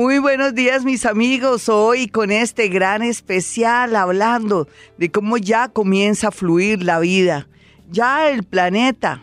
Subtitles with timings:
[0.00, 4.66] Muy buenos días mis amigos, hoy con este gran especial hablando
[4.96, 7.48] de cómo ya comienza a fluir la vida.
[7.90, 9.22] Ya el planeta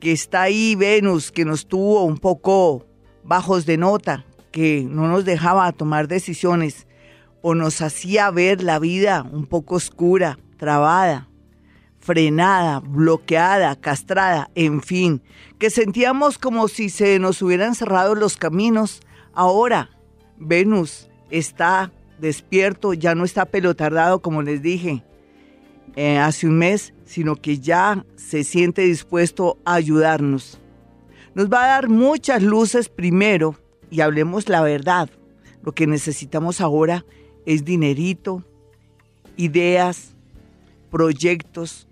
[0.00, 2.86] que está ahí, Venus, que nos tuvo un poco
[3.22, 6.86] bajos de nota, que no nos dejaba tomar decisiones
[7.42, 11.28] o nos hacía ver la vida un poco oscura, trabada,
[12.00, 15.20] frenada, bloqueada, castrada, en fin,
[15.58, 19.02] que sentíamos como si se nos hubieran cerrado los caminos.
[19.34, 19.90] Ahora
[20.38, 25.02] Venus está despierto, ya no está pelotardado como les dije
[25.96, 30.60] eh, hace un mes, sino que ya se siente dispuesto a ayudarnos.
[31.34, 33.56] Nos va a dar muchas luces primero
[33.90, 35.10] y hablemos la verdad.
[35.62, 37.04] Lo que necesitamos ahora
[37.46, 38.44] es dinerito,
[39.36, 40.14] ideas,
[40.90, 41.88] proyectos,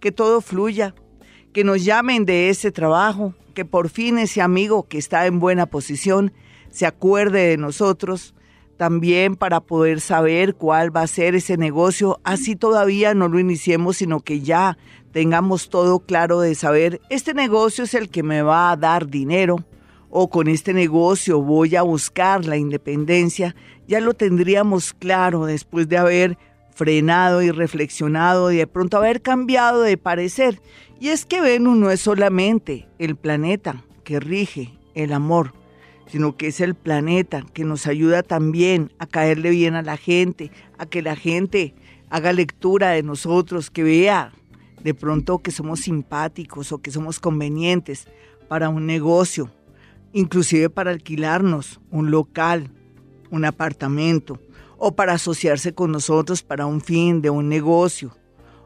[0.00, 0.94] que todo fluya,
[1.52, 5.66] que nos llamen de ese trabajo, que por fin ese amigo que está en buena
[5.66, 6.32] posición
[6.70, 8.34] se acuerde de nosotros,
[8.76, 13.96] también para poder saber cuál va a ser ese negocio, así todavía no lo iniciemos,
[13.96, 14.78] sino que ya
[15.12, 19.64] tengamos todo claro de saber, este negocio es el que me va a dar dinero,
[20.10, 23.54] o con este negocio voy a buscar la independencia,
[23.86, 26.38] ya lo tendríamos claro después de haber
[26.74, 30.60] frenado y reflexionado y de pronto haber cambiado de parecer.
[31.00, 35.52] Y es que Venus no es solamente el planeta que rige el amor,
[36.10, 40.50] sino que es el planeta que nos ayuda también a caerle bien a la gente,
[40.78, 41.74] a que la gente
[42.10, 44.32] haga lectura de nosotros, que vea
[44.82, 48.08] de pronto que somos simpáticos o que somos convenientes
[48.48, 49.50] para un negocio,
[50.12, 52.70] inclusive para alquilarnos un local,
[53.30, 54.40] un apartamento,
[54.78, 58.16] o para asociarse con nosotros para un fin de un negocio,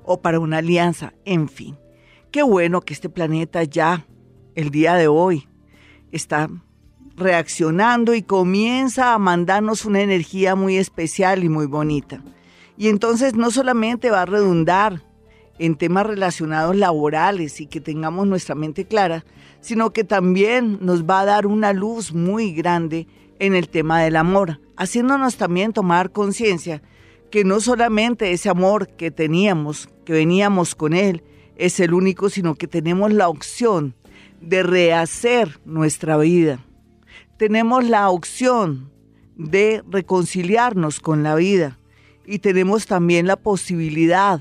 [0.05, 1.77] o para una alianza, en fin.
[2.31, 4.07] Qué bueno que este planeta ya,
[4.55, 5.49] el día de hoy,
[6.13, 6.49] está
[7.17, 12.23] reaccionando y comienza a mandarnos una energía muy especial y muy bonita.
[12.77, 15.03] Y entonces no solamente va a redundar
[15.59, 19.25] en temas relacionados laborales y que tengamos nuestra mente clara,
[19.61, 23.07] sino que también nos va a dar una luz muy grande
[23.39, 26.83] en el tema del amor, haciéndonos también tomar conciencia
[27.31, 31.23] que no solamente ese amor que teníamos, que veníamos con él,
[31.57, 33.95] es el único, sino que tenemos la opción
[34.41, 36.59] de rehacer nuestra vida
[37.37, 38.91] tenemos la opción
[39.37, 41.79] de reconciliarnos con la vida
[42.27, 44.41] y tenemos también la posibilidad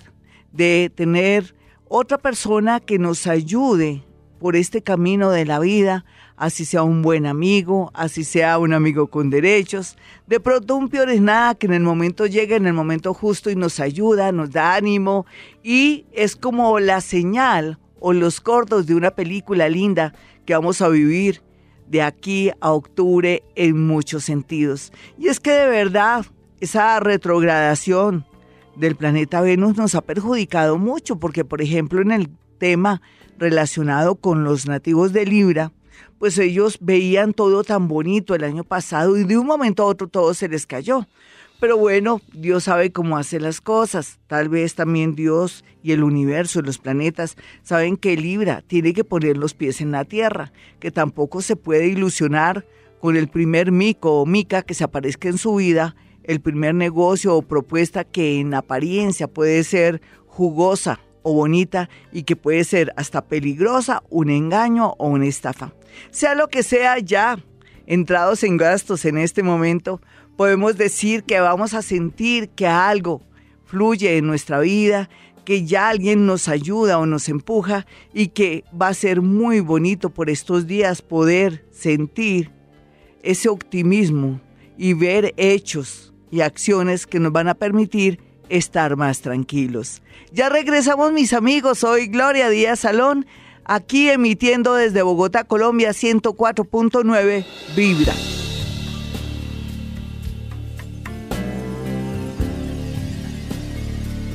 [0.52, 1.56] de tener
[1.88, 4.04] otra persona que nos ayude
[4.40, 6.04] por este camino de la vida,
[6.36, 9.98] así sea un buen amigo, así sea un amigo con derechos.
[10.26, 13.50] De pronto un peor es nada que en el momento llegue, en el momento justo
[13.50, 15.26] y nos ayuda, nos da ánimo
[15.64, 20.14] y es como la señal o los cortos de una película linda
[20.46, 21.44] que vamos a vivir
[21.92, 24.94] de aquí a octubre en muchos sentidos.
[25.20, 26.26] Y es que de verdad
[26.62, 28.26] esa retrogradación
[28.78, 33.02] del planeta Venus nos ha perjudicado mucho porque, por ejemplo, en el tema
[33.38, 35.74] relacionado con los nativos de Libra,
[36.18, 40.08] pues ellos veían todo tan bonito el año pasado y de un momento a otro
[40.08, 41.08] todo se les cayó.
[41.62, 44.20] Pero bueno, Dios sabe cómo hace las cosas.
[44.26, 49.04] Tal vez también Dios y el universo y los planetas saben que Libra tiene que
[49.04, 52.66] poner los pies en la tierra, que tampoco se puede ilusionar
[53.00, 57.36] con el primer mico o mica que se aparezca en su vida, el primer negocio
[57.36, 63.28] o propuesta que en apariencia puede ser jugosa o bonita y que puede ser hasta
[63.28, 65.76] peligrosa, un engaño o una estafa.
[66.10, 67.38] Sea lo que sea ya,
[67.86, 70.02] entrados en gastos en este momento,
[70.42, 73.22] podemos decir que vamos a sentir que algo
[73.64, 75.08] fluye en nuestra vida,
[75.46, 80.10] que ya alguien nos ayuda o nos empuja y que va a ser muy bonito
[80.10, 82.50] por estos días poder sentir
[83.22, 84.42] ese optimismo
[84.80, 88.20] y ver hechos y acciones que nos van a permitir
[88.50, 90.02] estar más tranquilos.
[90.34, 93.28] Ya regresamos mis amigos, soy Gloria Díaz Salón,
[93.64, 97.46] aquí emitiendo desde Bogotá, Colombia 104.9
[97.76, 98.16] Vibra.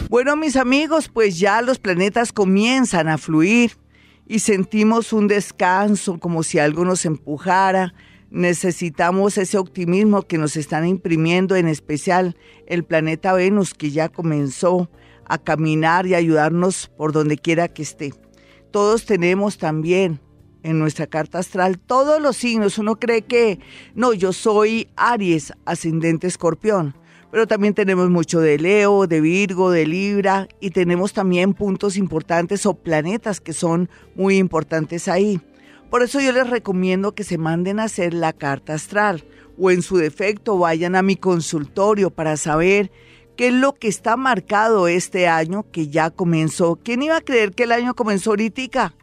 [0.08, 3.72] Bueno, mis amigos, pues ya los planetas comienzan a fluir
[4.24, 7.92] y sentimos un descanso, como si algo nos empujara.
[8.30, 12.36] Necesitamos ese optimismo que nos están imprimiendo, en especial
[12.68, 14.88] el planeta Venus, que ya comenzó
[15.24, 18.14] a caminar y ayudarnos por donde quiera que esté.
[18.70, 20.20] Todos tenemos también
[20.62, 22.78] en nuestra carta astral todos los signos.
[22.78, 23.58] Uno cree que,
[23.96, 26.94] no, yo soy Aries, ascendente escorpión
[27.30, 32.66] pero también tenemos mucho de Leo, de Virgo, de Libra y tenemos también puntos importantes
[32.66, 35.40] o planetas que son muy importantes ahí.
[35.90, 39.24] Por eso yo les recomiendo que se manden a hacer la carta astral,
[39.58, 42.90] o en su defecto vayan a mi consultorio para saber
[43.36, 46.76] qué es lo que está marcado este año que ya comenzó.
[46.82, 48.94] ¿Quién iba a creer que el año comenzó ahorita?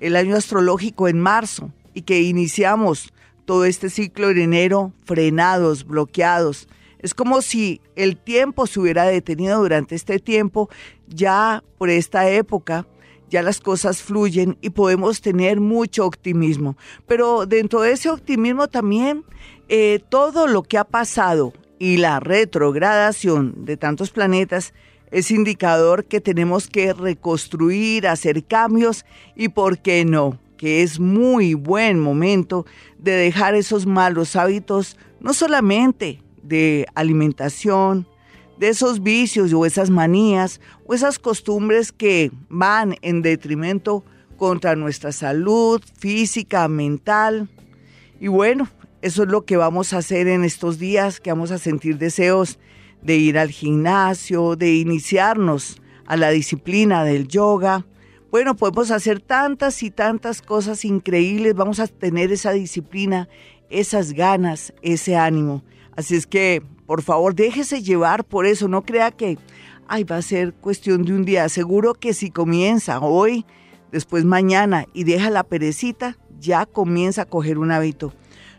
[0.00, 3.12] El año astrológico en marzo y que iniciamos
[3.44, 6.68] todo este ciclo en enero frenados, bloqueados.
[6.98, 10.68] Es como si el tiempo se hubiera detenido durante este tiempo,
[11.08, 12.86] ya por esta época,
[13.30, 16.76] ya las cosas fluyen y podemos tener mucho optimismo.
[17.06, 19.24] Pero dentro de ese optimismo también
[19.68, 24.72] eh, todo lo que ha pasado y la retrogradación de tantos planetas
[25.10, 29.04] es indicador que tenemos que reconstruir, hacer cambios
[29.34, 30.38] y, ¿por qué no?
[30.56, 32.64] que es muy buen momento
[32.98, 38.06] de dejar esos malos hábitos, no solamente de alimentación,
[38.58, 44.04] de esos vicios o esas manías o esas costumbres que van en detrimento
[44.36, 47.48] contra nuestra salud física, mental.
[48.20, 48.68] Y bueno,
[49.02, 52.58] eso es lo que vamos a hacer en estos días, que vamos a sentir deseos
[53.02, 57.86] de ir al gimnasio, de iniciarnos a la disciplina del yoga.
[58.30, 63.28] Bueno, podemos hacer tantas y tantas cosas increíbles, vamos a tener esa disciplina,
[63.70, 65.62] esas ganas, ese ánimo.
[65.96, 69.38] Así es que, por favor, déjese llevar por eso, no crea que,
[69.88, 71.48] ay, va a ser cuestión de un día.
[71.48, 73.46] Seguro que si comienza hoy,
[73.92, 78.12] después mañana y deja la perecita, ya comienza a coger un hábito.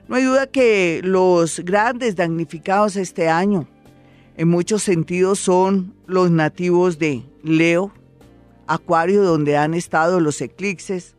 [0.07, 3.67] No hay duda que los grandes damnificados este año,
[4.35, 7.91] en muchos sentidos, son los nativos de Leo,
[8.65, 11.15] Acuario, donde han estado los eclipses,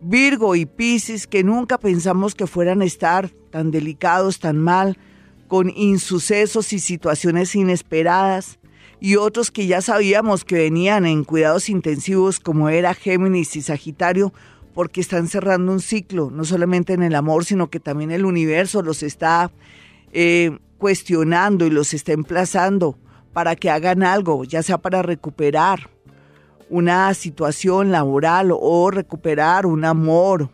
[0.00, 4.98] Virgo y Piscis, que nunca pensamos que fueran a estar tan delicados, tan mal,
[5.46, 8.58] con insucesos y situaciones inesperadas,
[9.00, 14.32] y otros que ya sabíamos que venían en cuidados intensivos como era Géminis y Sagitario,
[14.74, 18.82] porque están cerrando un ciclo, no solamente en el amor, sino que también el universo
[18.82, 19.50] los está
[20.12, 22.98] eh, cuestionando y los está emplazando
[23.32, 25.90] para que hagan algo, ya sea para recuperar
[26.68, 30.50] una situación laboral o recuperar un amor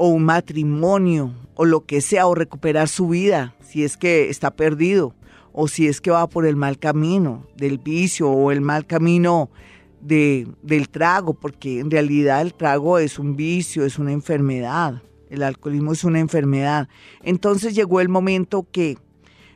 [0.00, 4.52] o un matrimonio o lo que sea, o recuperar su vida si es que está
[4.52, 5.12] perdido
[5.52, 9.50] o si es que va por el mal camino del vicio o el mal camino
[10.00, 15.42] de, del trago, porque en realidad el trago es un vicio, es una enfermedad, el
[15.42, 16.88] alcoholismo es una enfermedad.
[17.24, 18.98] Entonces llegó el momento que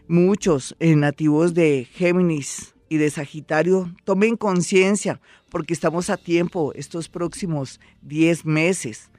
[0.09, 7.09] muchos eh, nativos de Géminis y de Sagitario tomen conciencia, porque estamos a tiempo estos
[7.09, 9.12] próximos 10 meses,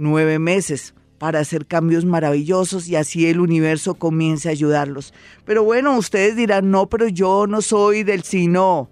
[0.00, 5.12] 9 meses, para hacer cambios maravillosos y así el universo comience a ayudarlos.
[5.44, 8.88] Pero bueno, ustedes dirán, no, pero yo no soy del signo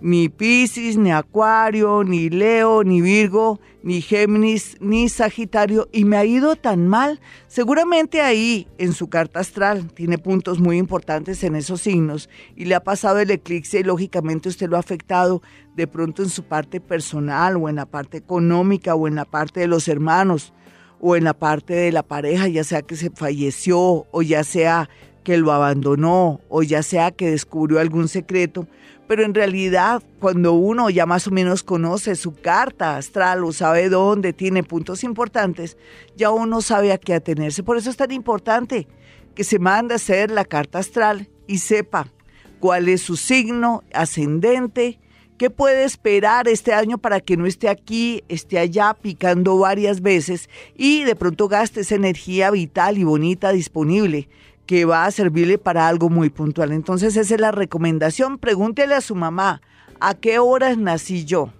[0.00, 6.24] ni Piscis, ni Acuario, ni Leo, ni Virgo, ni Géminis, ni Sagitario, y me ha
[6.24, 7.20] ido tan mal.
[7.46, 12.74] Seguramente ahí, en su carta astral, tiene puntos muy importantes en esos signos, y le
[12.74, 15.42] ha pasado el eclipse, y lógicamente usted lo ha afectado
[15.74, 19.60] de pronto en su parte personal, o en la parte económica, o en la parte
[19.60, 20.52] de los hermanos,
[21.00, 24.88] o en la parte de la pareja, ya sea que se falleció, o ya sea
[25.24, 28.66] que lo abandonó, o ya sea que descubrió algún secreto
[29.08, 33.88] pero en realidad cuando uno ya más o menos conoce su carta astral o sabe
[33.88, 35.78] dónde tiene puntos importantes,
[36.14, 37.62] ya uno sabe a qué atenerse.
[37.62, 38.86] Por eso es tan importante
[39.34, 42.08] que se mande a hacer la carta astral y sepa
[42.60, 45.00] cuál es su signo ascendente,
[45.38, 50.50] qué puede esperar este año para que no esté aquí, esté allá picando varias veces
[50.76, 54.28] y de pronto gaste esa energía vital y bonita disponible
[54.68, 56.72] que va a servirle para algo muy puntual.
[56.72, 58.36] Entonces esa es la recomendación.
[58.36, 59.62] Pregúntele a su mamá,
[59.98, 61.54] ¿a qué horas nací yo?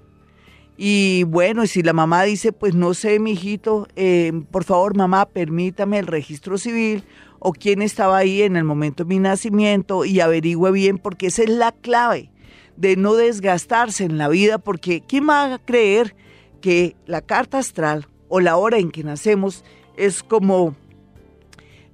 [0.76, 5.24] Y bueno, si la mamá dice, pues no sé, mi hijito, eh, por favor, mamá,
[5.24, 7.02] permítame el registro civil
[7.38, 11.44] o quién estaba ahí en el momento de mi nacimiento y averigüe bien, porque esa
[11.44, 12.30] es la clave
[12.76, 16.14] de no desgastarse en la vida, porque ¿quién va a creer
[16.60, 19.64] que la carta astral o la hora en que nacemos
[19.96, 20.76] es como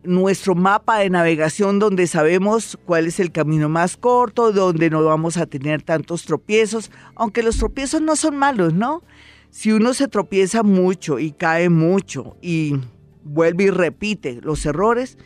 [0.04, 5.36] nuestro mapa de navegación donde sabemos cuál es el camino más corto, donde no vamos
[5.36, 9.02] a tener tantos tropiezos, aunque los tropiezos no son malos, ¿no?
[9.50, 12.76] Si uno se tropieza mucho y cae mucho y
[13.22, 15.16] vuelve y repite los errores,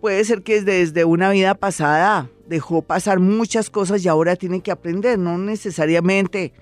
[0.00, 4.70] puede ser que desde una vida pasada dejó pasar muchas cosas y ahora tiene que
[4.70, 6.52] aprender, no necesariamente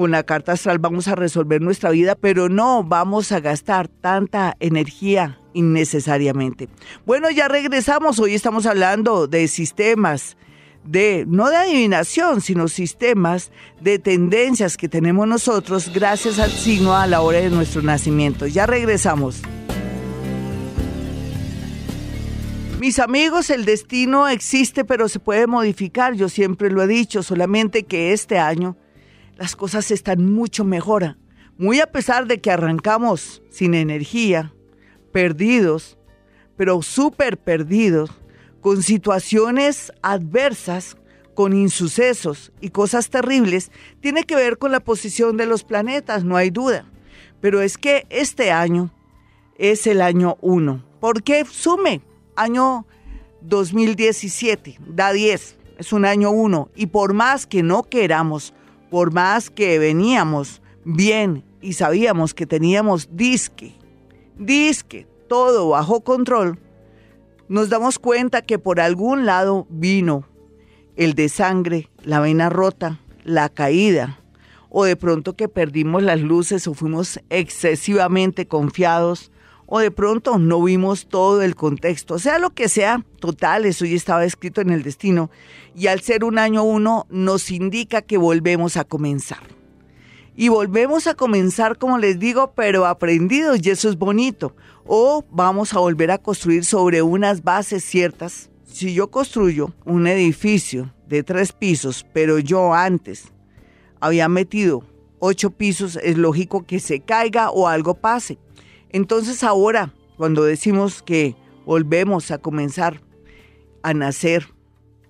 [0.00, 4.56] con la carta astral vamos a resolver nuestra vida, pero no vamos a gastar tanta
[4.58, 6.70] energía innecesariamente.
[7.04, 8.18] Bueno, ya regresamos.
[8.18, 10.38] Hoy estamos hablando de sistemas
[10.84, 13.52] de, no de adivinación, sino sistemas
[13.82, 18.46] de tendencias que tenemos nosotros gracias al signo a la hora de nuestro nacimiento.
[18.46, 19.42] Ya regresamos.
[22.78, 27.82] Mis amigos, el destino existe pero se puede modificar, yo siempre lo he dicho, solamente
[27.82, 28.78] que este año
[29.40, 31.16] las cosas están mucho mejor.
[31.56, 34.52] Muy a pesar de que arrancamos sin energía,
[35.12, 35.96] perdidos,
[36.58, 38.10] pero súper perdidos,
[38.60, 40.98] con situaciones adversas,
[41.32, 46.36] con insucesos y cosas terribles, tiene que ver con la posición de los planetas, no
[46.36, 46.84] hay duda.
[47.40, 48.90] Pero es que este año
[49.56, 50.84] es el año 1.
[51.00, 51.46] ¿Por qué?
[51.46, 52.02] Sume,
[52.36, 52.86] año
[53.40, 56.68] 2017, da 10, es un año 1.
[56.76, 58.52] Y por más que no queramos,
[58.90, 63.74] por más que veníamos bien y sabíamos que teníamos disque,
[64.38, 66.58] disque, todo bajo control,
[67.48, 70.24] nos damos cuenta que por algún lado vino
[70.96, 74.18] el de sangre, la vena rota, la caída,
[74.68, 79.32] o de pronto que perdimos las luces o fuimos excesivamente confiados,
[79.70, 83.94] o de pronto no vimos todo el contexto, sea lo que sea, total, eso ya
[83.94, 85.30] estaba escrito en el destino,
[85.74, 89.38] y al ser un año uno nos indica que volvemos a comenzar.
[90.36, 94.56] Y volvemos a comenzar, como les digo, pero aprendidos, y eso es bonito.
[94.86, 98.50] O vamos a volver a construir sobre unas bases ciertas.
[98.64, 103.32] Si yo construyo un edificio de tres pisos, pero yo antes
[104.00, 104.82] había metido
[105.18, 108.38] ocho pisos, es lógico que se caiga o algo pase.
[108.92, 113.00] Entonces ahora, cuando decimos que volvemos a comenzar
[113.82, 114.46] a nacer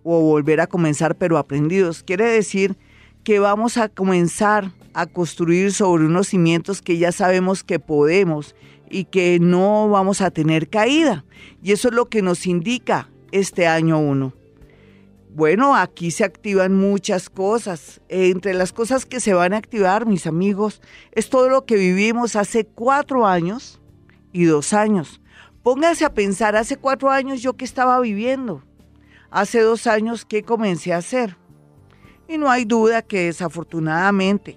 [0.03, 2.77] o volver a comenzar pero aprendidos, quiere decir
[3.25, 8.55] que vamos a comenzar a construir sobre unos cimientos que ya sabemos que podemos
[8.91, 11.25] y que no vamos a tener caída.
[11.63, 14.40] Y eso es lo que nos indica este año 1.
[15.33, 18.01] Bueno, aquí se activan muchas cosas.
[18.09, 20.83] Entre las cosas que se van a activar, mis amigos,
[21.13, 23.81] es todo lo que vivimos hace cuatro años
[24.33, 25.21] y dos años.
[25.63, 28.65] Pónganse a pensar, hace cuatro años yo qué estaba viviendo.
[29.31, 31.37] Hace dos años qué comencé a hacer.
[32.27, 34.57] Y no hay duda que desafortunadamente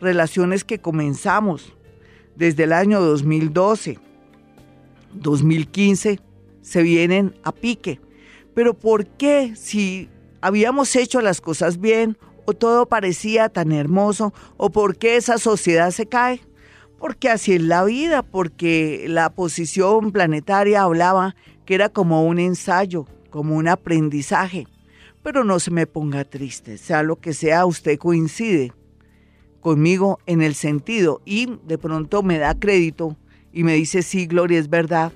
[0.00, 1.74] relaciones que comenzamos
[2.36, 3.98] desde el año 2012,
[5.14, 6.20] 2015,
[6.60, 8.00] se vienen a pique.
[8.54, 10.08] Pero ¿por qué si
[10.40, 12.16] habíamos hecho las cosas bien
[12.46, 16.40] o todo parecía tan hermoso o por qué esa sociedad se cae?
[16.98, 23.06] Porque así es la vida, porque la posición planetaria hablaba que era como un ensayo,
[23.30, 24.66] como un aprendizaje.
[25.22, 28.72] Pero no se me ponga triste, sea lo que sea, usted coincide
[29.60, 33.16] conmigo en el sentido y de pronto me da crédito
[33.52, 35.12] y me dice, sí, Gloria, es verdad.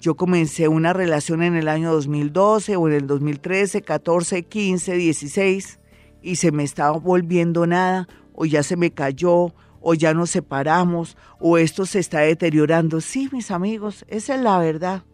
[0.00, 5.78] Yo comencé una relación en el año 2012 o en el 2013, 14, 15, 16
[6.22, 11.18] y se me estaba volviendo nada o ya se me cayó o ya nos separamos
[11.38, 13.02] o esto se está deteriorando.
[13.02, 15.04] Sí, mis amigos, esa es la verdad.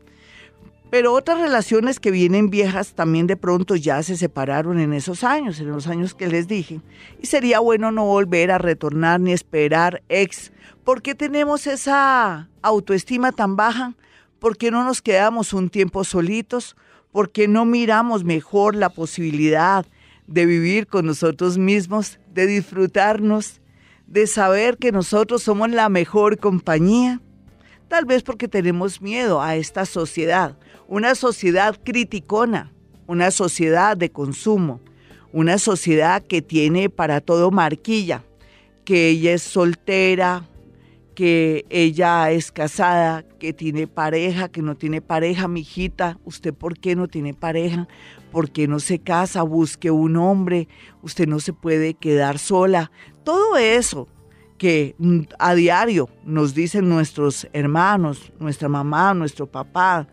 [0.89, 5.59] Pero otras relaciones que vienen viejas también de pronto ya se separaron en esos años,
[5.59, 6.81] en los años que les dije.
[7.21, 10.53] Y sería bueno no volver a retornar ni esperar ex.
[10.85, 13.97] ¿Por qué tenemos esa autoestima tan baja?
[14.39, 16.77] ¿Por qué no nos quedamos un tiempo solitos?
[17.13, 19.87] ¿Por qué no miramos mejor la posibilidad
[20.27, 23.61] de vivir con nosotros mismos, de disfrutarnos,
[24.07, 27.21] de saber que nosotros somos la mejor compañía?
[27.89, 30.57] Tal vez porque tenemos miedo a esta sociedad
[30.89, 32.73] una sociedad criticona,
[33.07, 34.81] una sociedad de consumo,
[35.33, 38.25] una sociedad que tiene para todo marquilla,
[38.85, 40.49] que ella es soltera,
[41.17, 46.95] que ella es casada, que tiene pareja, que no tiene pareja, mijita, ¿usted por qué
[46.95, 47.89] no tiene pareja?
[48.31, 49.43] ¿Por qué no se casa?
[49.43, 50.69] Busque un hombre,
[51.01, 52.93] usted no se puede quedar sola.
[53.25, 54.09] Todo eso
[54.59, 60.07] que mm, a diario nos dicen nuestros hermanos, nuestra mamá, nuestro papá,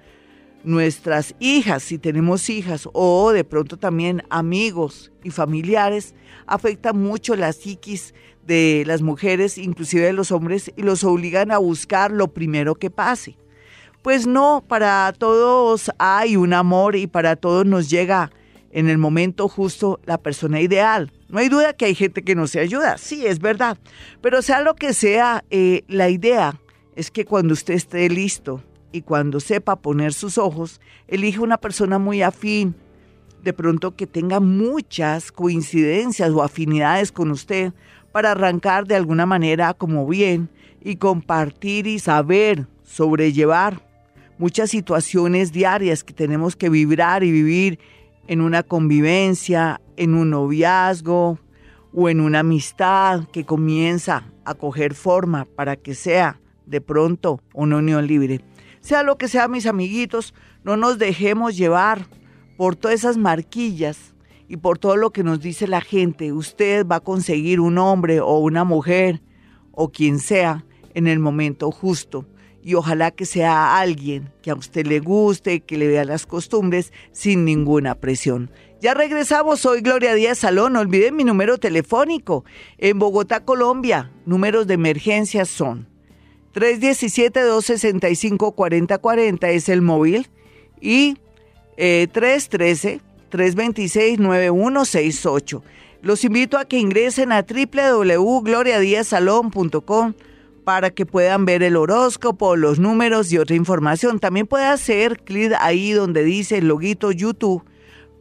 [0.64, 6.16] nuestras hijas, si tenemos hijas, o de pronto también amigos y familiares,
[6.48, 8.14] afecta mucho la psiquis
[8.46, 12.90] de las mujeres, inclusive de los hombres, y los obligan a buscar lo primero que
[12.90, 13.38] pase.
[14.02, 18.32] Pues no, para todos hay un amor y para todos nos llega
[18.72, 21.12] en el momento justo la persona ideal.
[21.30, 23.78] No hay duda que hay gente que no se ayuda, sí, es verdad,
[24.22, 26.60] pero sea lo que sea, eh, la idea
[26.96, 28.62] es que cuando usted esté listo,
[28.94, 32.76] y cuando sepa poner sus ojos, elige una persona muy afín,
[33.44, 37.74] de pronto que tenga muchas coincidencias o afinidades con usted
[38.14, 40.50] para arrancar de alguna manera como bien
[40.82, 43.82] y compartir y saber sobrellevar
[44.38, 47.80] muchas situaciones diarias que tenemos que vibrar y vivir
[48.28, 51.40] en una convivencia, en un noviazgo
[51.92, 57.78] o en una amistad que comienza a coger forma para que sea de pronto una
[57.78, 58.42] unión libre.
[58.80, 62.06] Sea lo que sea, mis amiguitos, no nos dejemos llevar
[62.58, 64.14] por todas esas marquillas
[64.48, 68.20] y por todo lo que nos dice la gente, usted va a conseguir un hombre
[68.20, 69.22] o una mujer
[69.72, 72.26] o quien sea en el momento justo.
[72.62, 76.94] Y ojalá que sea alguien que a usted le guste, que le vea las costumbres
[77.12, 78.50] sin ninguna presión.
[78.80, 82.46] Ya regresamos, soy Gloria Díaz Salón, no olviden mi número telefónico.
[82.78, 85.88] En Bogotá, Colombia, números de emergencia son
[86.54, 90.30] 317-265-4040 es el móvil
[90.80, 91.18] y
[91.78, 93.02] eh, 313.
[93.34, 95.62] 326-9168.
[96.02, 100.14] Los invito a que ingresen a www.gloriadiazalón.com
[100.64, 104.20] para que puedan ver el horóscopo, los números y otra información.
[104.20, 107.64] También puede hacer clic ahí donde dice el loguito YouTube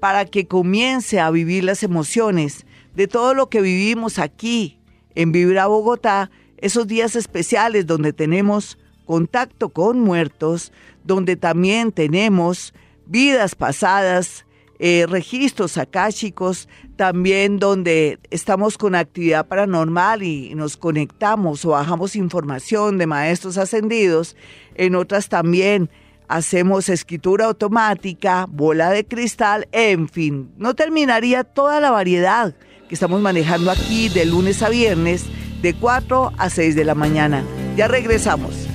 [0.01, 4.79] para que comience a vivir las emociones de todo lo que vivimos aquí
[5.15, 10.73] en Vibra Bogotá, esos días especiales donde tenemos contacto con muertos,
[11.05, 12.73] donde también tenemos
[13.07, 14.47] vidas pasadas,
[14.85, 22.99] eh, registros akáshicos, también donde estamos con actividad paranormal y nos conectamos o bajamos información
[22.99, 24.35] de maestros ascendidos,
[24.75, 25.89] en otras también
[26.27, 32.53] hacemos escritura automática, bola de cristal, en fin, no terminaría toda la variedad
[32.89, 35.27] que estamos manejando aquí de lunes a viernes
[35.63, 37.45] de 4 a 6 de la mañana.
[37.77, 38.67] Ya regresamos.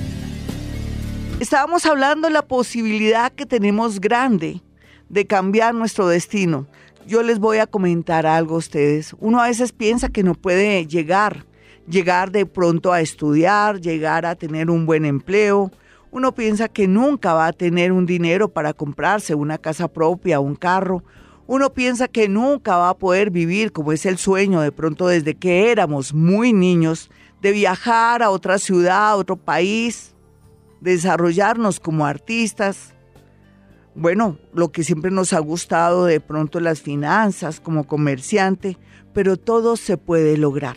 [1.38, 4.62] Estábamos hablando de la posibilidad que tenemos grande
[5.08, 6.66] de cambiar nuestro destino.
[7.06, 9.14] Yo les voy a comentar algo a ustedes.
[9.18, 11.46] Uno a veces piensa que no puede llegar,
[11.88, 15.70] llegar de pronto a estudiar, llegar a tener un buen empleo,
[16.10, 20.54] uno piensa que nunca va a tener un dinero para comprarse una casa propia, un
[20.54, 21.04] carro.
[21.46, 25.34] Uno piensa que nunca va a poder vivir como es el sueño de pronto desde
[25.34, 27.10] que éramos muy niños,
[27.42, 30.14] de viajar a otra ciudad, a otro país,
[30.80, 32.94] desarrollarnos como artistas.
[34.00, 38.78] Bueno, lo que siempre nos ha gustado de pronto las finanzas como comerciante,
[39.12, 40.76] pero todo se puede lograr.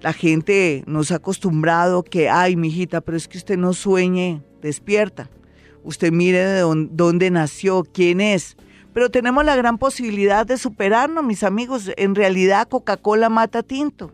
[0.00, 5.28] La gente nos ha acostumbrado que, ay, mijita, pero es que usted no sueñe, despierta.
[5.82, 8.56] Usted mire de dónde, nació, quién es.
[8.94, 11.90] Pero tenemos la gran posibilidad de superarnos, mis amigos.
[11.96, 14.12] En realidad, Coca-Cola mata tinto.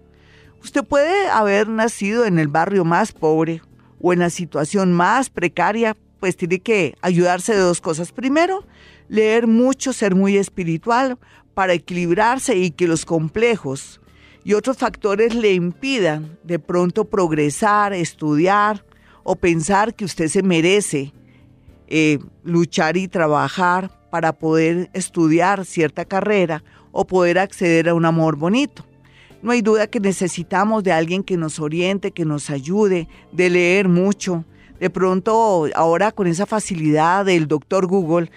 [0.62, 3.60] Usted puede haber nacido en el barrio más pobre
[4.00, 8.10] o en la situación más precaria, pues tiene que ayudarse de dos cosas.
[8.10, 8.64] Primero,
[9.10, 11.18] leer mucho, ser muy espiritual
[11.52, 14.00] para equilibrarse y que los complejos
[14.42, 18.86] y otros factores le impidan de pronto progresar, estudiar
[19.22, 21.12] o pensar que usted se merece
[21.88, 28.36] eh, luchar y trabajar para poder estudiar cierta carrera o poder acceder a un amor
[28.36, 28.82] bonito.
[29.42, 33.90] No hay duda que necesitamos de alguien que nos oriente, que nos ayude, de leer
[33.90, 34.46] mucho.
[34.84, 38.30] De pronto, ahora con esa facilidad del doctor Google,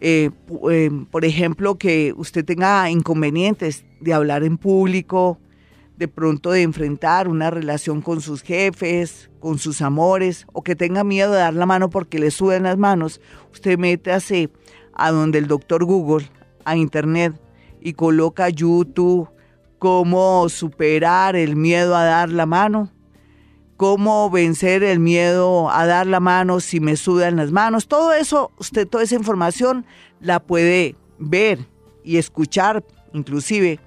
[0.00, 0.30] eh,
[0.70, 5.38] eh, por ejemplo, que usted tenga inconvenientes de hablar en público,
[5.98, 11.04] de pronto de enfrentar una relación con sus jefes, con sus amores, o que tenga
[11.04, 13.20] miedo de dar la mano porque le suben las manos,
[13.52, 14.48] usted métase
[14.94, 16.30] a donde el doctor Google,
[16.64, 17.38] a internet,
[17.78, 19.28] y coloca YouTube,
[19.78, 22.90] cómo superar el miedo a dar la mano,
[23.80, 27.88] cómo vencer el miedo a dar la mano si me sudan las manos.
[27.88, 29.86] Todo eso, usted toda esa información
[30.20, 31.60] la puede ver
[32.04, 33.80] y escuchar, inclusive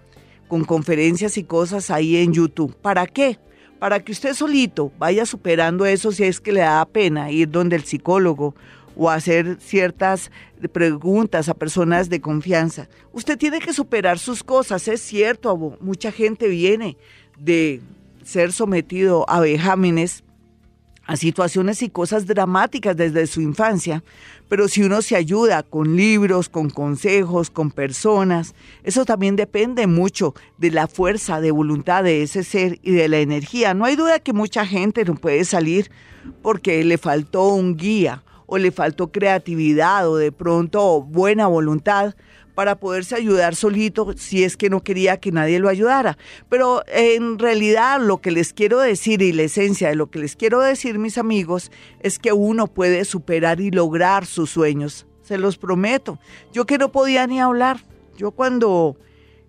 [0.48, 2.76] con conferencias y cosas ahí en YouTube.
[2.76, 3.38] ¿Para qué?
[3.78, 7.76] Para que usted solito vaya superando eso si es que le da pena ir donde
[7.76, 8.56] el psicólogo
[8.98, 10.32] o hacer ciertas
[10.72, 12.90] preguntas a personas de confianza.
[13.12, 16.98] Usted tiene que superar sus cosas, es cierto, mucha gente viene
[17.38, 17.80] de
[18.24, 20.24] ser sometido a vejámenes
[21.06, 24.04] a situaciones y cosas dramáticas desde su infancia,
[24.48, 30.34] pero si uno se ayuda con libros, con consejos, con personas, eso también depende mucho
[30.58, 33.74] de la fuerza de voluntad de ese ser y de la energía.
[33.74, 35.92] No hay duda que mucha gente no puede salir
[36.42, 42.16] porque le faltó un guía o le faltó creatividad o de pronto buena voluntad
[42.56, 46.18] para poderse ayudar solito si es que no quería que nadie lo ayudara.
[46.50, 50.36] Pero en realidad lo que les quiero decir y la esencia de lo que les
[50.36, 55.06] quiero decir, mis amigos, es que uno puede superar y lograr sus sueños.
[55.22, 56.20] Se los prometo.
[56.52, 57.80] Yo que no podía ni hablar.
[58.18, 58.98] Yo cuando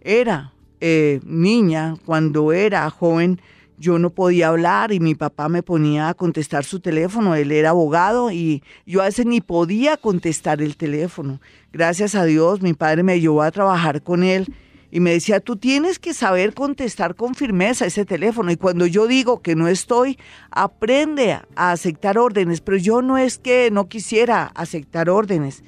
[0.01, 3.41] era eh, niña, cuando era joven,
[3.79, 7.35] yo no podía hablar y mi papá me ponía a contestar su teléfono.
[7.35, 11.41] Él era abogado y yo a veces ni podía contestar el teléfono.
[11.73, 14.53] Gracias a Dios, mi padre me llevó a trabajar con él
[14.95, 18.53] y me decía, tú tienes que saber contestar con firmeza ese teléfono.
[18.53, 20.21] Y cuando yo digo que no estoy,
[20.53, 22.61] aprende a aceptar órdenes.
[22.61, 25.65] Pero yo no es que no quisiera aceptar órdenes.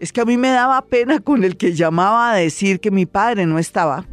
[0.00, 3.06] Es que a mí me daba pena con el que llamaba a decir que mi
[3.06, 4.06] padre no estaba,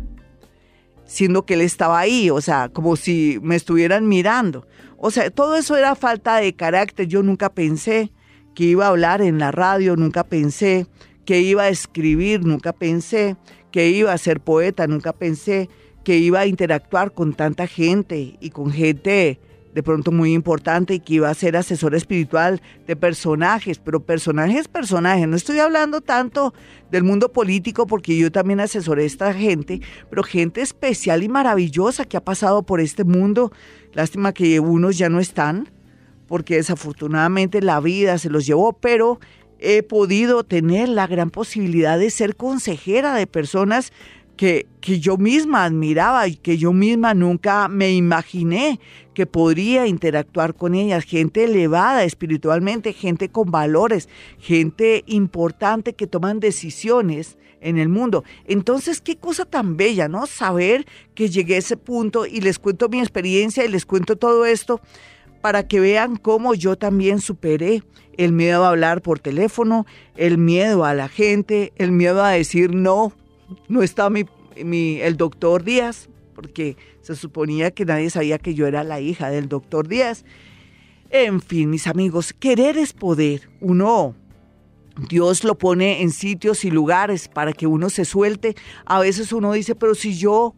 [1.12, 4.65] siendo que él estaba ahí, o sea, como si me estuvieran mirando.
[4.95, 7.06] O sea, todo eso era falta de carácter.
[7.06, 8.13] Yo nunca pensé
[8.56, 10.88] que iba a hablar en la radio, nunca pensé
[11.26, 13.36] que iba a escribir, nunca pensé
[13.71, 15.69] que iba a ser poeta, nunca pensé
[16.06, 19.41] que iba a interactuar con tanta gente y con gente
[19.73, 24.67] de pronto muy importante y que iba a ser asesor espiritual de personajes, pero personajes,
[24.67, 25.27] personajes.
[25.27, 26.53] No estoy hablando tanto
[26.89, 32.05] del mundo político porque yo también asesoré a esta gente, pero gente especial y maravillosa
[32.05, 33.51] que ha pasado por este mundo.
[33.93, 35.69] Lástima que unos ya no están,
[36.27, 39.19] porque desafortunadamente la vida se los llevó, pero
[39.60, 43.93] he podido tener la gran posibilidad de ser consejera de personas
[44.36, 48.80] que, que, yo misma admiraba y que yo misma nunca me imaginé
[49.13, 56.39] que podría interactuar con ellas, gente elevada espiritualmente, gente con valores, gente importante que toman
[56.39, 58.24] decisiones en el mundo.
[58.46, 60.26] Entonces, qué cosa tan bella, ¿no?
[60.26, 64.46] Saber que llegué a ese punto y les cuento mi experiencia y les cuento todo
[64.46, 64.82] esto
[65.41, 67.84] para que vean cómo yo también superé
[68.17, 72.74] el miedo a hablar por teléfono, el miedo a la gente, el miedo a decir
[72.76, 73.13] no,
[73.68, 78.84] no está mi, el doctor Díaz, porque se suponía que nadie sabía que yo era
[78.84, 80.26] la hija del doctor Díaz.
[81.10, 83.50] En fin, mis amigos, querer es poder.
[83.60, 84.16] Uno,
[85.10, 88.56] Dios lo pone en sitios y lugares para que uno se suelte.
[88.86, 90.56] A veces uno dice, pero si yo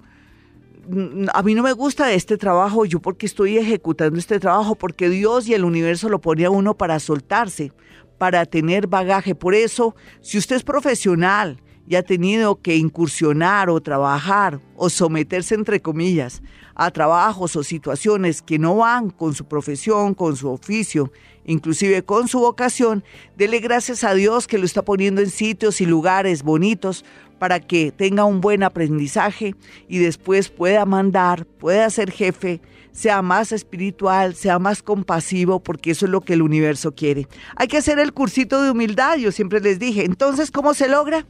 [1.34, 5.48] a mí no me gusta este trabajo, yo porque estoy ejecutando este trabajo, porque Dios
[5.48, 7.72] y el universo lo pone a uno para soltarse,
[8.18, 9.34] para tener bagaje.
[9.34, 15.56] Por eso, si usted es profesional y ha tenido que incursionar o trabajar o someterse,
[15.56, 16.41] entre comillas,
[16.76, 21.12] a trabajos o situaciones que no van con su profesión, con su oficio,
[21.46, 23.04] inclusive con su vocación,
[23.38, 27.06] dele gracias a Dios que lo está poniendo en sitios y lugares bonitos
[27.38, 29.56] para que tenga un buen aprendizaje
[29.89, 32.62] y después pueda mandar, pueda ser jefe,
[32.93, 37.28] sea más espiritual, sea más compasivo, porque eso es lo que el universo quiere.
[37.56, 40.06] Hay que hacer el cursito de humildad, yo siempre les dije.
[40.06, 41.26] Entonces, ¿cómo se logra?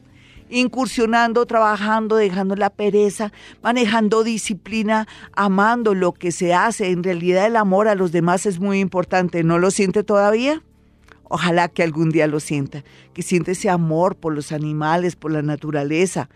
[0.49, 6.91] Incursionando, trabajando, dejando la pereza, manejando disciplina, amando lo que se hace.
[6.91, 9.43] En realidad el amor a los demás es muy importante.
[9.43, 10.61] ¿No lo siente todavía?
[11.23, 15.41] Ojalá que algún día lo sienta, que siente ese amor por los animales, por la
[15.41, 16.29] naturaleza,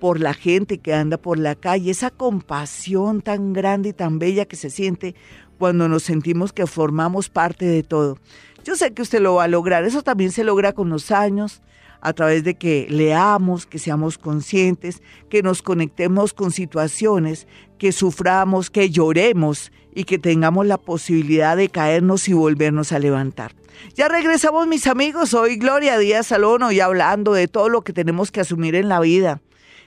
[0.00, 4.46] por la gente que anda por la calle, esa compasión tan grande y tan bella
[4.46, 5.14] que se siente
[5.58, 8.18] cuando nos sentimos que formamos parte de todo.
[8.64, 11.62] Yo sé que usted lo va a lograr, eso también se logra con los años,
[12.00, 17.46] a través de que leamos, que seamos conscientes, que nos conectemos con situaciones,
[17.78, 23.54] que suframos, que lloremos y que tengamos la posibilidad de caernos y volvernos a levantar.
[23.94, 28.30] Ya regresamos mis amigos, hoy Gloria Díaz Salón, y hablando de todo lo que tenemos
[28.30, 29.40] que asumir en la vida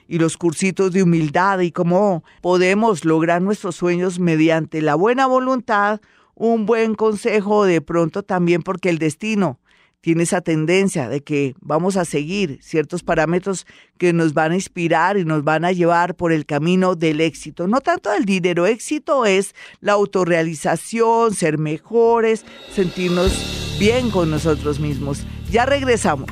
[0.06, 6.00] y los cursitos de humildad y cómo podemos lograr nuestros sueños mediante la buena voluntad,
[6.34, 9.60] un buen consejo de pronto también porque el destino
[10.04, 15.16] tiene esa tendencia de que vamos a seguir ciertos parámetros que nos van a inspirar
[15.16, 17.68] y nos van a llevar por el camino del éxito.
[17.68, 25.24] No tanto del dinero, éxito es la autorrealización, ser mejores, sentirnos bien con nosotros mismos.
[25.50, 26.28] Ya regresamos.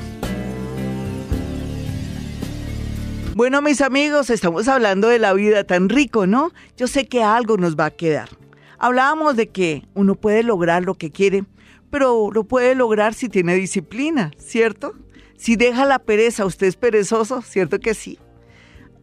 [3.33, 6.51] Bueno, mis amigos, estamos hablando de la vida tan rico, ¿no?
[6.77, 8.29] Yo sé que algo nos va a quedar.
[8.77, 11.45] Hablábamos de que uno puede lograr lo que quiere,
[11.93, 14.95] pero lo puede lograr si tiene disciplina, ¿cierto?
[15.37, 17.43] Si deja la pereza, ¿usted es perezoso?
[17.43, 18.17] ¿Cierto que sí?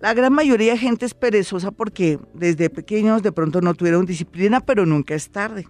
[0.00, 4.58] La gran mayoría de gente es perezosa porque desde pequeños de pronto no tuvieron disciplina,
[4.58, 5.68] pero nunca es tarde.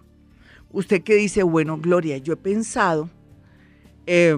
[0.71, 3.07] Usted que dice, bueno, Gloria, yo he pensado
[4.07, 4.35] eh,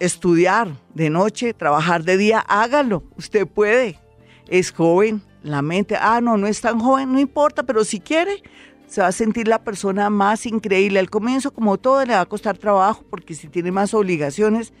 [0.00, 3.98] estudiar de noche, trabajar de día, hágalo, usted puede.
[4.48, 8.42] Es joven, la mente, ah, no, no es tan joven, no importa, pero si quiere,
[8.86, 10.98] se va a sentir la persona más increíble.
[10.98, 14.72] Al comienzo, como todo, le va a costar trabajo porque si tiene más obligaciones,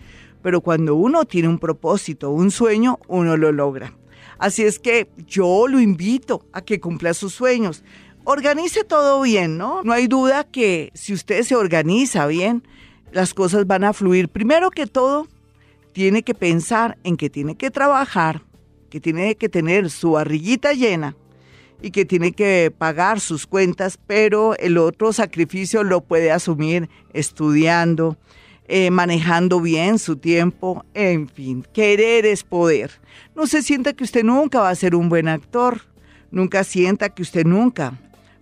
[0.42, 3.92] pero cuando uno tiene un propósito, un sueño, uno lo logra.
[4.38, 7.82] Así es que yo lo invito a que cumpla sus sueños.
[8.24, 9.82] Organice todo bien, ¿no?
[9.82, 12.66] No hay duda que si usted se organiza bien,
[13.12, 14.28] las cosas van a fluir.
[14.28, 15.28] Primero que todo,
[15.92, 18.42] tiene que pensar en que tiene que trabajar,
[18.90, 21.16] que tiene que tener su barriguita llena
[21.80, 28.16] y que tiene que pagar sus cuentas, pero el otro sacrificio lo puede asumir estudiando,
[28.66, 32.90] eh, manejando bien su tiempo, en fin, querer es poder.
[33.36, 35.82] No se sienta que usted nunca va a ser un buen actor,
[36.30, 37.98] nunca sienta que usted nunca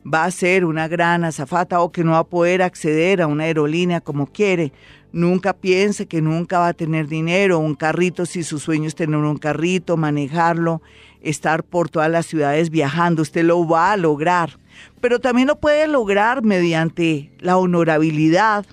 [0.07, 3.45] va a ser una gran azafata o que no va a poder acceder a una
[3.45, 4.73] aerolínea como quiere.
[5.13, 9.17] Nunca piense que nunca va a tener dinero, un carrito, si su sueño es tener
[9.17, 10.81] un carrito, manejarlo,
[11.23, 14.59] estar por todas las ciudades viajando, usted lo va a lograr.
[15.01, 18.67] Pero también lo puede lograr mediante la honorabilidad,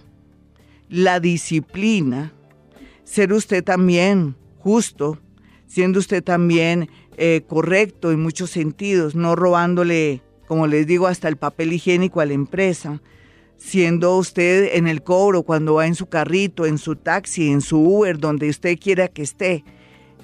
[0.89, 2.33] la disciplina,
[3.03, 5.19] ser usted también justo,
[5.67, 11.37] siendo usted también eh, correcto en muchos sentidos, no robándole, como les digo, hasta el
[11.37, 13.01] papel higiénico a la empresa,
[13.57, 17.79] siendo usted en el cobro cuando va en su carrito, en su taxi, en su
[17.79, 19.63] Uber, donde usted quiera que esté,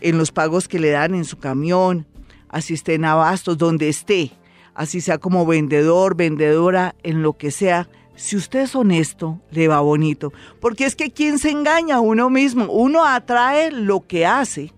[0.01, 2.07] en los pagos que le dan en su camión,
[2.55, 4.31] así esté en abastos, donde esté,
[4.75, 9.81] así sea como vendedor, vendedora, en lo que sea, si usted es honesto, le va
[9.81, 10.31] bonito.
[10.61, 14.71] Porque es que quien se engaña uno mismo, uno atrae lo que hace.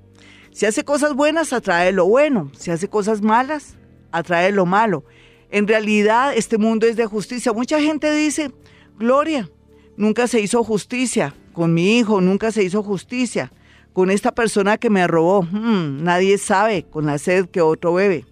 [0.52, 2.50] Si hace cosas buenas, atrae lo bueno.
[2.58, 3.76] Si hace cosas malas,
[4.12, 5.04] atrae lo malo.
[5.52, 7.54] En realidad, este mundo es de justicia.
[7.54, 8.52] Mucha gente dice,
[8.98, 9.52] Gloria,
[9.98, 13.52] nunca se hizo justicia con mi hijo, nunca se hizo justicia
[13.98, 15.42] con esta persona que me robó.
[15.42, 18.26] Hmm, nadie sabe con la sed que otro bebe.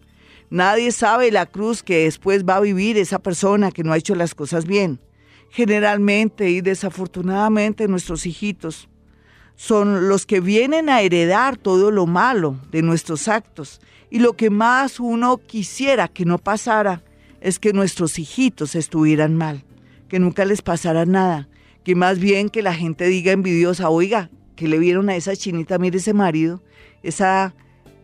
[0.52, 4.14] Nadie sabe la cruz que después va a vivir esa persona que no ha hecho
[4.14, 5.00] las cosas bien.
[5.50, 8.90] Generalmente y desafortunadamente nuestros hijitos
[9.56, 13.82] son los que vienen a heredar todo lo malo de nuestros actos.
[14.12, 17.02] Y lo que más uno quisiera que no pasara
[17.42, 19.64] es que nuestros hijitos estuvieran mal,
[20.10, 21.50] que nunca les pasara nada,
[21.84, 25.78] que más bien que la gente diga envidiosa, oiga, que le vieron a esa chinita,
[25.78, 26.62] mire ese marido,
[27.04, 27.54] esa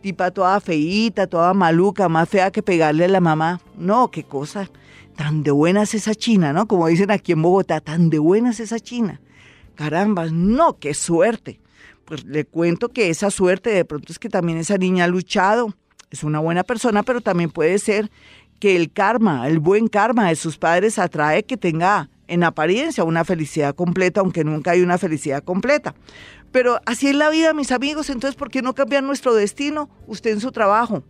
[0.02, 3.60] tipa toda feíta, toda maluca, más fea que pegarle a la mamá.
[3.76, 4.70] No, qué cosa.
[5.16, 6.66] Tan de buena es esa china, ¿no?
[6.66, 9.20] Como dicen aquí en Bogotá, tan de buena es esa china.
[9.74, 11.60] Caramba, no, qué suerte.
[12.04, 15.74] Pues le cuento que esa suerte de pronto es que también esa niña ha luchado,
[16.10, 18.10] es una buena persona, pero también puede ser
[18.58, 23.24] que el karma, el buen karma de sus padres atrae que tenga en apariencia una
[23.24, 25.94] felicidad completa, aunque nunca hay una felicidad completa.
[26.52, 29.88] Pero así es la vida, mis amigos, entonces ¿por qué no cambiar nuestro destino?
[30.06, 31.02] Usted en su trabajo,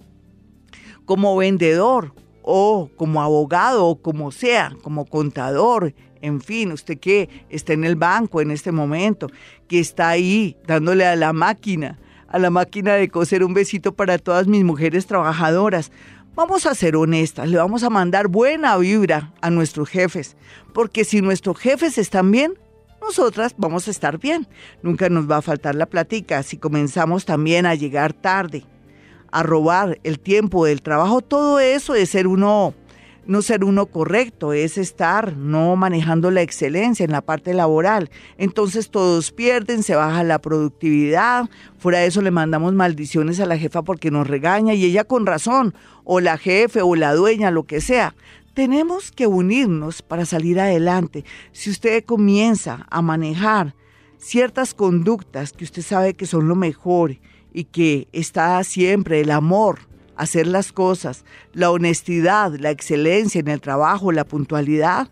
[1.04, 7.72] como vendedor o como abogado o como sea, como contador, en fin, usted que está
[7.72, 9.26] en el banco en este momento,
[9.66, 14.18] que está ahí dándole a la máquina, a la máquina de coser un besito para
[14.18, 15.90] todas mis mujeres trabajadoras.
[16.36, 20.36] Vamos a ser honestas, le vamos a mandar buena vibra a nuestros jefes,
[20.72, 22.54] porque si nuestros jefes están bien,
[23.02, 24.46] nosotras vamos a estar bien.
[24.82, 26.42] Nunca nos va a faltar la platica.
[26.42, 28.64] Si comenzamos también a llegar tarde,
[29.30, 32.74] a robar el tiempo del trabajo, todo eso es ser uno,
[33.26, 38.10] no ser uno correcto, es estar no manejando la excelencia en la parte laboral.
[38.38, 41.48] Entonces todos pierden, se baja la productividad.
[41.78, 45.26] Fuera de eso le mandamos maldiciones a la jefa porque nos regaña y ella con
[45.26, 48.14] razón, o la jefe o la dueña, lo que sea.
[48.54, 51.24] Tenemos que unirnos para salir adelante.
[51.52, 53.74] Si usted comienza a manejar
[54.18, 57.18] ciertas conductas que usted sabe que son lo mejor
[57.52, 63.60] y que está siempre el amor, hacer las cosas, la honestidad, la excelencia en el
[63.62, 65.08] trabajo, la puntualidad,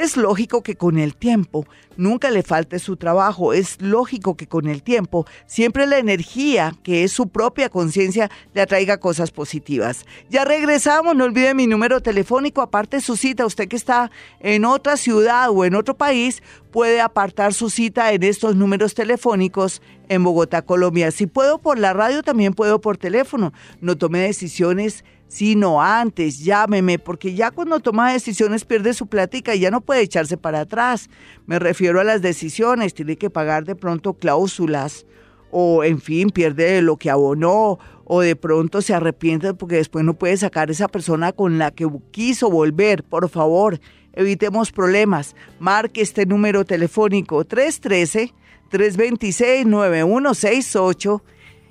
[0.00, 4.66] es lógico que con el tiempo nunca le falte su trabajo, es lógico que con
[4.66, 10.06] el tiempo siempre la energía, que es su propia conciencia, le atraiga cosas positivas.
[10.30, 14.10] Ya regresamos, no olvide mi número telefónico, aparte su cita, usted que está
[14.40, 19.82] en otra ciudad o en otro país, puede apartar su cita en estos números telefónicos
[20.08, 21.10] en Bogotá, Colombia.
[21.10, 23.52] Si puedo por la radio, también puedo por teléfono.
[23.80, 29.60] No tome decisiones sino antes, llámeme, porque ya cuando toma decisiones pierde su plática y
[29.60, 31.08] ya no puede echarse para atrás.
[31.46, 35.06] Me refiero a las decisiones, tiene que pagar de pronto cláusulas
[35.52, 40.14] o en fin, pierde lo que abonó o de pronto se arrepiente porque después no
[40.14, 43.04] puede sacar esa persona con la que quiso volver.
[43.04, 43.78] Por favor,
[44.14, 45.36] evitemos problemas.
[45.60, 48.34] Marque este número telefónico 313
[48.68, 51.22] 326 9168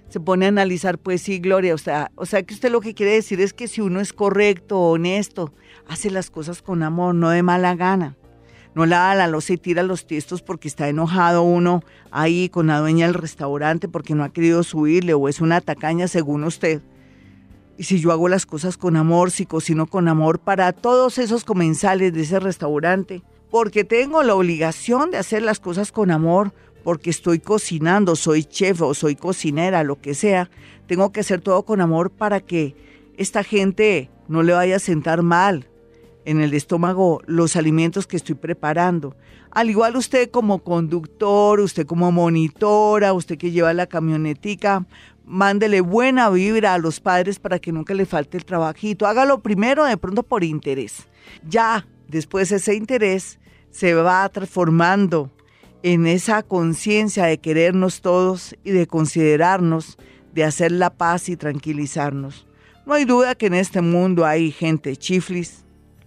[0.10, 1.73] Se pone a analizar, pues sí, Gloria.
[1.73, 4.13] O sea, o sea que usted lo que quiere decir es que si uno es
[4.13, 5.52] correcto, honesto,
[5.88, 8.15] hace las cosas con amor, no de mala gana
[8.76, 12.68] no la da la losa y tira los tiestos porque está enojado uno ahí con
[12.68, 16.82] la dueña del restaurante porque no ha querido subirle o es una tacaña según usted.
[17.78, 21.44] Y si yo hago las cosas con amor, si cocino con amor para todos esos
[21.44, 27.10] comensales de ese restaurante, porque tengo la obligación de hacer las cosas con amor, porque
[27.10, 30.50] estoy cocinando, soy chef o soy cocinera, lo que sea,
[30.88, 32.76] tengo que hacer todo con amor para que
[33.18, 35.68] esta gente no le vaya a sentar mal
[36.26, 39.16] en el estómago los alimentos que estoy preparando.
[39.52, 44.86] Al igual usted como conductor, usted como monitora, usted que lleva la camionetica,
[45.26, 49.06] mándele buena vibra a los padres para que nunca le falte el trabajito.
[49.06, 51.08] Hágalo primero de pronto por interés.
[51.48, 55.32] Ya después ese interés se va transformando
[55.84, 59.98] en esa conciencia de querernos todos y de considerarnos,
[60.34, 62.48] de hacer la paz y tranquilizarnos.
[62.86, 65.62] No hay duda que en este mundo hay gente chiflis,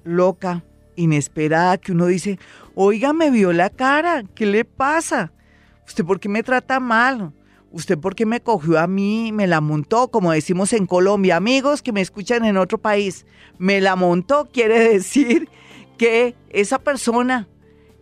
[0.07, 0.65] loca,
[0.97, 2.39] inesperada, que uno dice,
[2.75, 5.33] oiga, me vio la cara, ¿qué le pasa?
[5.87, 7.33] ¿Usted por qué me trata mal?
[7.71, 11.37] ¿Usted por qué me cogió a mí, me la montó, como decimos en Colombia?
[11.37, 13.27] Amigos que me escuchan en otro país,
[13.59, 15.49] me la montó quiere decir
[15.99, 17.49] que esa persona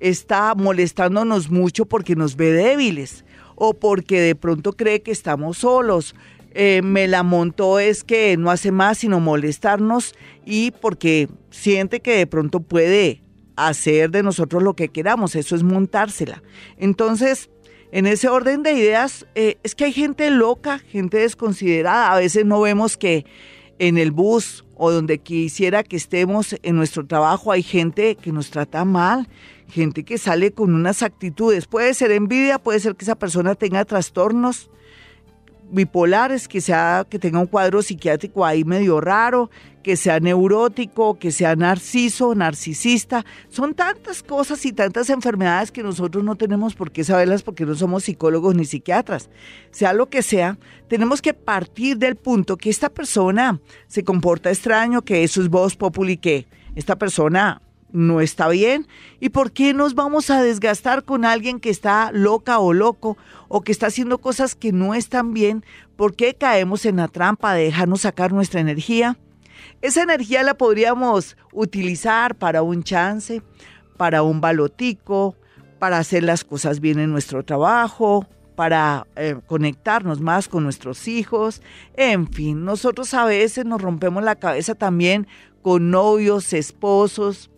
[0.00, 3.24] está molestándonos mucho porque nos ve débiles
[3.56, 6.14] o porque de pronto cree que estamos solos.
[6.54, 10.14] Eh, me la montó es que no hace más sino molestarnos
[10.46, 13.22] y porque siente que de pronto puede
[13.56, 16.42] hacer de nosotros lo que queramos, eso es montársela.
[16.76, 17.50] Entonces,
[17.90, 22.12] en ese orden de ideas, eh, es que hay gente loca, gente desconsiderada.
[22.12, 23.24] A veces no vemos que
[23.78, 28.50] en el bus o donde quisiera que estemos en nuestro trabajo hay gente que nos
[28.50, 29.28] trata mal,
[29.68, 31.66] gente que sale con unas actitudes.
[31.66, 34.70] Puede ser envidia, puede ser que esa persona tenga trastornos
[35.74, 39.50] bipolares, que sea que tenga un cuadro psiquiátrico ahí medio raro,
[39.82, 43.24] que sea neurótico, que sea narciso, narcisista.
[43.48, 47.74] Son tantas cosas y tantas enfermedades que nosotros no tenemos por qué saberlas porque no
[47.74, 49.28] somos psicólogos ni psiquiatras.
[49.70, 50.58] Sea lo que sea,
[50.88, 55.76] tenemos que partir del punto que esta persona se comporta extraño, que eso es voz
[55.76, 57.60] populi, que esta persona
[57.94, 58.86] no está bien.
[59.20, 63.16] ¿Y por qué nos vamos a desgastar con alguien que está loca o loco
[63.48, 65.64] o que está haciendo cosas que no están bien?
[65.96, 69.16] ¿Por qué caemos en la trampa de dejarnos sacar nuestra energía?
[69.80, 73.42] Esa energía la podríamos utilizar para un chance,
[73.96, 75.36] para un balotico,
[75.78, 78.26] para hacer las cosas bien en nuestro trabajo,
[78.56, 81.62] para eh, conectarnos más con nuestros hijos.
[81.96, 85.28] En fin, nosotros a veces nos rompemos la cabeza también
[85.62, 87.50] con novios, esposos,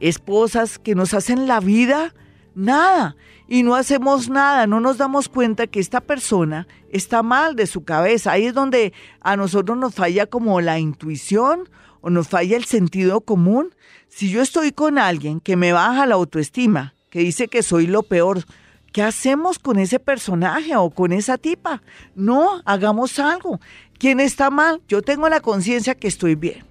[0.00, 2.14] esposas que nos hacen la vida
[2.54, 3.16] nada
[3.48, 7.84] y no hacemos nada, no nos damos cuenta que esta persona está mal de su
[7.84, 8.32] cabeza.
[8.32, 11.68] Ahí es donde a nosotros nos falla como la intuición
[12.00, 13.74] o nos falla el sentido común.
[14.08, 18.04] Si yo estoy con alguien que me baja la autoestima, que dice que soy lo
[18.04, 18.44] peor,
[18.92, 21.82] ¿qué hacemos con ese personaje o con esa tipa?
[22.14, 23.60] No, hagamos algo.
[23.98, 24.80] ¿Quién está mal?
[24.88, 26.69] Yo tengo la conciencia que estoy bien.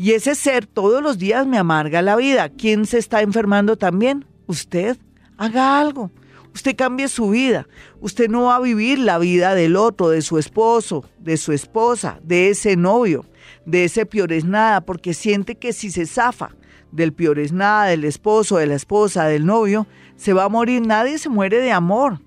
[0.00, 2.48] Y ese ser todos los días me amarga la vida.
[2.48, 4.24] ¿Quién se está enfermando también?
[4.46, 4.96] Usted.
[5.36, 6.10] Haga algo.
[6.54, 7.68] Usted cambie su vida.
[8.00, 12.18] Usted no va a vivir la vida del otro, de su esposo, de su esposa,
[12.22, 13.26] de ese novio,
[13.66, 16.56] de ese es nada, porque siente que si se zafa
[16.92, 19.86] del es nada, del esposo, de la esposa, del novio,
[20.16, 20.80] se va a morir.
[20.80, 22.20] Nadie se muere de amor.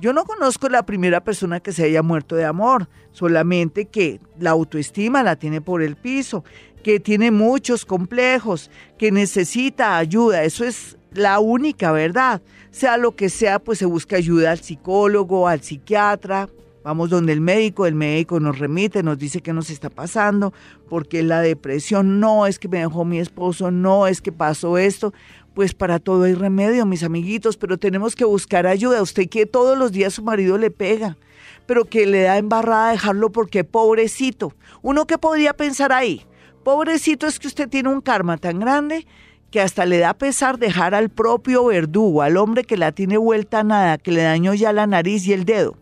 [0.00, 4.48] Yo no conozco la primera persona que se haya muerto de amor, solamente que la
[4.48, 6.42] autoestima la tiene por el piso
[6.82, 10.44] que tiene muchos complejos, que necesita ayuda.
[10.44, 12.42] Eso es la única verdad.
[12.70, 16.48] Sea lo que sea, pues se busca ayuda al psicólogo, al psiquiatra.
[16.82, 20.54] Vamos donde el médico, el médico nos remite, nos dice qué nos está pasando,
[20.88, 25.12] porque la depresión no es que me dejó mi esposo, no es que pasó esto.
[25.52, 29.02] Pues para todo hay remedio, mis amiguitos, pero tenemos que buscar ayuda.
[29.02, 31.18] Usted que todos los días su marido le pega,
[31.66, 34.54] pero que le da embarrada dejarlo porque pobrecito.
[34.80, 36.24] Uno que podría pensar ahí,
[36.64, 39.06] Pobrecito es que usted tiene un karma tan grande
[39.50, 43.60] que hasta le da pesar dejar al propio verdugo, al hombre que la tiene vuelta
[43.60, 45.76] a nada, que le dañó ya la nariz y el dedo.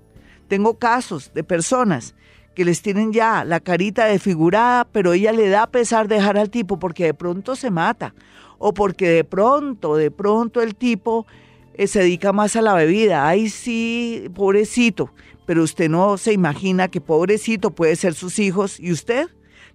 [0.49, 2.15] Tengo casos de personas
[2.55, 6.79] que les tienen ya la carita desfigurada, pero ella le da pesar dejar al tipo
[6.79, 8.15] porque de pronto se mata
[8.59, 11.27] o porque de pronto, de pronto el tipo
[11.75, 13.29] eh, se dedica más a la bebida.
[13.29, 15.13] Ay, sí, pobrecito,
[15.45, 19.29] pero usted no se imagina que pobrecito puede ser sus hijos y usted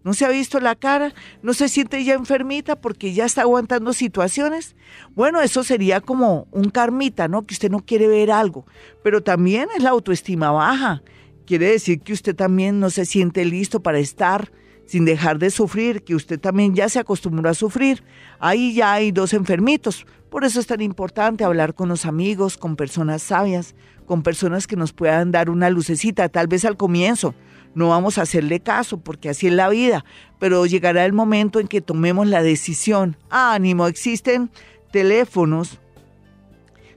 [0.04, 3.94] no se ha visto la cara, no se siente ya enfermita porque ya está aguantando
[3.94, 4.76] situaciones.
[5.16, 7.46] Bueno, eso sería como un karmita, ¿no?
[7.46, 8.66] Que usted no quiere ver algo,
[9.04, 11.02] pero también es la autoestima baja.
[11.46, 14.52] Quiere decir que usted también no se siente listo para estar
[14.86, 18.04] sin dejar de sufrir, que usted también ya se acostumbró a sufrir.
[18.40, 20.06] Ahí ya hay dos enfermitos.
[20.30, 23.76] Por eso es tan importante hablar con los amigos, con personas sabias,
[24.06, 27.34] con personas que nos puedan dar una lucecita, tal vez al comienzo
[27.76, 30.06] no vamos a hacerle caso porque así es la vida,
[30.40, 33.18] pero llegará el momento en que tomemos la decisión.
[33.30, 34.52] Ánimo, existen
[34.92, 35.80] teléfonos,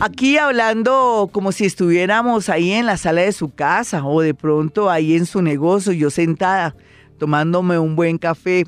[0.01, 4.90] Aquí hablando como si estuviéramos ahí en la sala de su casa o de pronto
[4.90, 6.76] ahí en su negocio, yo sentada
[7.18, 8.64] tomándome un buen café.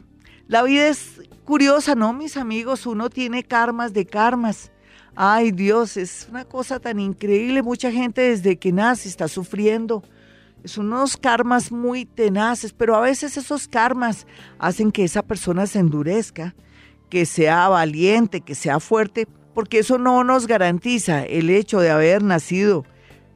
[0.48, 2.84] La vida es curiosa, ¿no, mis amigos?
[2.84, 4.72] Uno tiene karmas de karmas.
[5.14, 7.62] Ay Dios, es una cosa tan increíble.
[7.62, 10.02] Mucha gente desde que nace está sufriendo.
[10.64, 14.26] Es unos karmas muy tenaces, pero a veces esos karmas
[14.58, 16.56] hacen que esa persona se endurezca,
[17.08, 19.28] que sea valiente, que sea fuerte,
[19.60, 22.86] porque eso no nos garantiza el hecho de haber nacido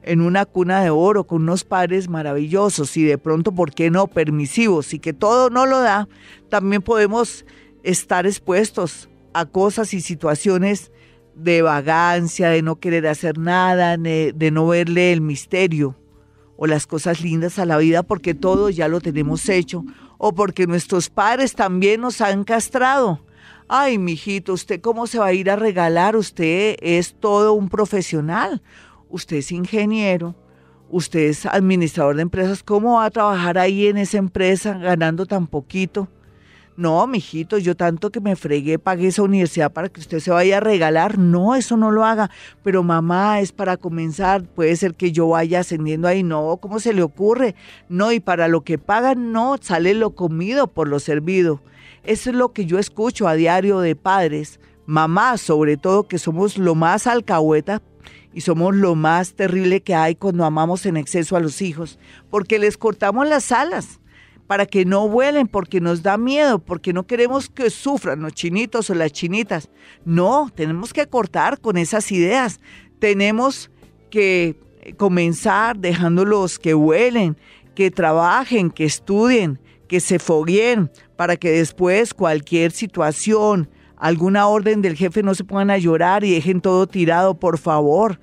[0.01, 4.07] en una cuna de oro con unos padres maravillosos y de pronto, ¿por qué no?
[4.07, 6.07] Permisivos y que todo no lo da,
[6.49, 7.45] también podemos
[7.83, 10.91] estar expuestos a cosas y situaciones
[11.35, 15.95] de vagancia, de no querer hacer nada, de, no verle el misterio
[16.57, 19.85] o las cosas lindas a la vida porque todo ya lo tenemos hecho
[20.17, 23.21] o porque nuestros padres también nos han castrado.
[23.67, 26.15] Ay, mijito, ¿usted cómo se va a ir a regalar?
[26.15, 28.61] Usted es todo un profesional
[29.09, 30.35] usted es ingeniero,
[30.89, 35.47] usted es administrador de empresas, ¿cómo va a trabajar ahí en esa empresa ganando tan
[35.47, 36.09] poquito?
[36.77, 40.57] No, mijito, yo tanto que me fregué, pagué esa universidad para que usted se vaya
[40.57, 41.17] a regalar.
[41.17, 42.29] No, eso no lo haga.
[42.63, 44.43] Pero mamá, es para comenzar.
[44.43, 46.21] Puede ser que yo vaya ascendiendo ahí.
[46.21, 47.55] No, ¿cómo se le ocurre?
[47.87, 51.61] No, y para lo que pagan, no, sale lo comido por lo servido.
[52.05, 56.57] Eso es lo que yo escucho a diario de padres, mamás sobre todo, que somos
[56.57, 57.81] lo más alcahueta
[58.31, 61.97] y somos lo más terrible que hay cuando amamos en exceso a los hijos,
[62.29, 63.99] porque les cortamos las alas
[64.45, 68.89] para que no vuelen, porque nos da miedo, porque no queremos que sufran los chinitos
[68.89, 69.69] o las chinitas.
[70.05, 72.59] No, tenemos que cortar con esas ideas.
[72.99, 73.71] Tenemos
[74.11, 74.55] que
[74.97, 77.37] comenzar dejándolos que vuelen,
[77.73, 84.95] que trabajen, que estudien, que se fogueen, para que después cualquier situación, alguna orden del
[84.95, 88.19] jefe no se pongan a llorar y dejen todo tirado, por favor.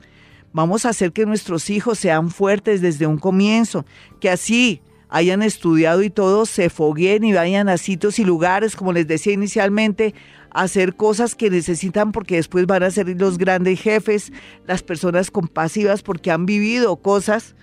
[0.52, 3.86] Vamos a hacer que nuestros hijos sean fuertes desde un comienzo,
[4.20, 8.92] que así hayan estudiado y todos se fogueen y vayan a sitios y lugares, como
[8.92, 10.14] les decía inicialmente,
[10.50, 14.32] a hacer cosas que necesitan porque después van a ser los grandes jefes,
[14.66, 17.54] las personas compasivas porque han vivido cosas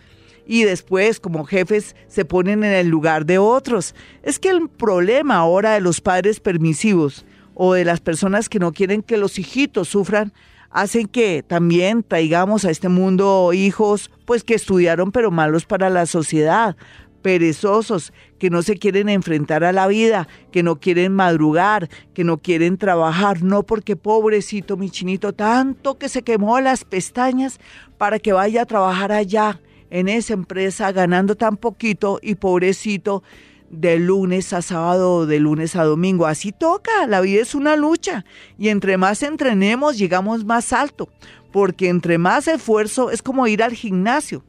[0.49, 3.93] y después como jefes se ponen en el lugar de otros.
[4.23, 7.23] Es que el problema ahora de los padres permisivos
[7.53, 10.33] o de las personas que no quieren que los hijitos sufran,
[10.71, 16.07] hacen que también traigamos a este mundo hijos pues que estudiaron pero malos para la
[16.07, 16.75] sociedad,
[17.21, 22.39] perezosos, que no se quieren enfrentar a la vida, que no quieren madrugar, que no
[22.39, 27.59] quieren trabajar, no porque pobrecito mi chinito, tanto que se quemó las pestañas
[27.99, 33.23] para que vaya a trabajar allá en esa empresa ganando tan poquito y pobrecito
[33.69, 36.25] de lunes a sábado, de lunes a domingo.
[36.25, 38.25] Así toca, la vida es una lucha
[38.57, 41.09] y entre más entrenemos llegamos más alto,
[41.51, 44.43] porque entre más esfuerzo es como ir al gimnasio.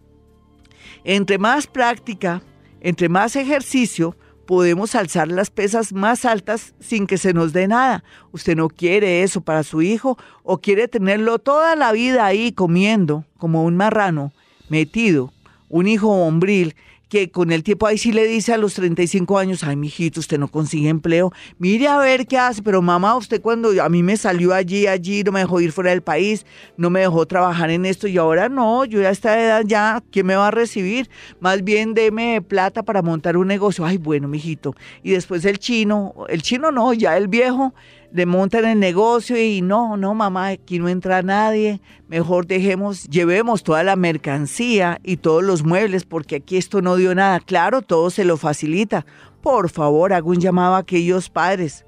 [1.05, 2.43] Entre más práctica,
[2.81, 4.17] entre más ejercicio,
[4.47, 8.03] podemos alzar las pesas más altas sin que se nos dé nada.
[8.33, 13.25] Usted no quiere eso para su hijo o quiere tenerlo toda la vida ahí comiendo
[13.39, 14.33] como un marrano
[14.71, 15.33] metido,
[15.69, 16.75] un hijo hombril
[17.11, 20.39] que con el tiempo ahí sí le dice a los 35 años, ay, mijito, usted
[20.39, 24.17] no consigue empleo, mire a ver qué hace, pero mamá, usted cuando a mí me
[24.17, 26.47] salió allí, allí, no me dejó ir fuera del país,
[26.77, 30.03] no me dejó trabajar en esto y ahora no, yo ya a esta edad ya,
[30.13, 31.11] ¿quién me va a recibir?
[31.41, 34.77] Más bien deme plata para montar un negocio, ay, bueno, mijito.
[35.03, 37.75] Y después el chino, el chino no, ya el viejo,
[38.13, 43.63] le montan el negocio y no, no, mamá, aquí no entra nadie, mejor dejemos, llevemos
[43.63, 47.41] toda la mercancía y todos los muebles porque aquí esto no dio nada.
[47.41, 49.07] Claro, todo se lo facilita.
[49.43, 51.85] Por favor, hago un llamado a aquellos padres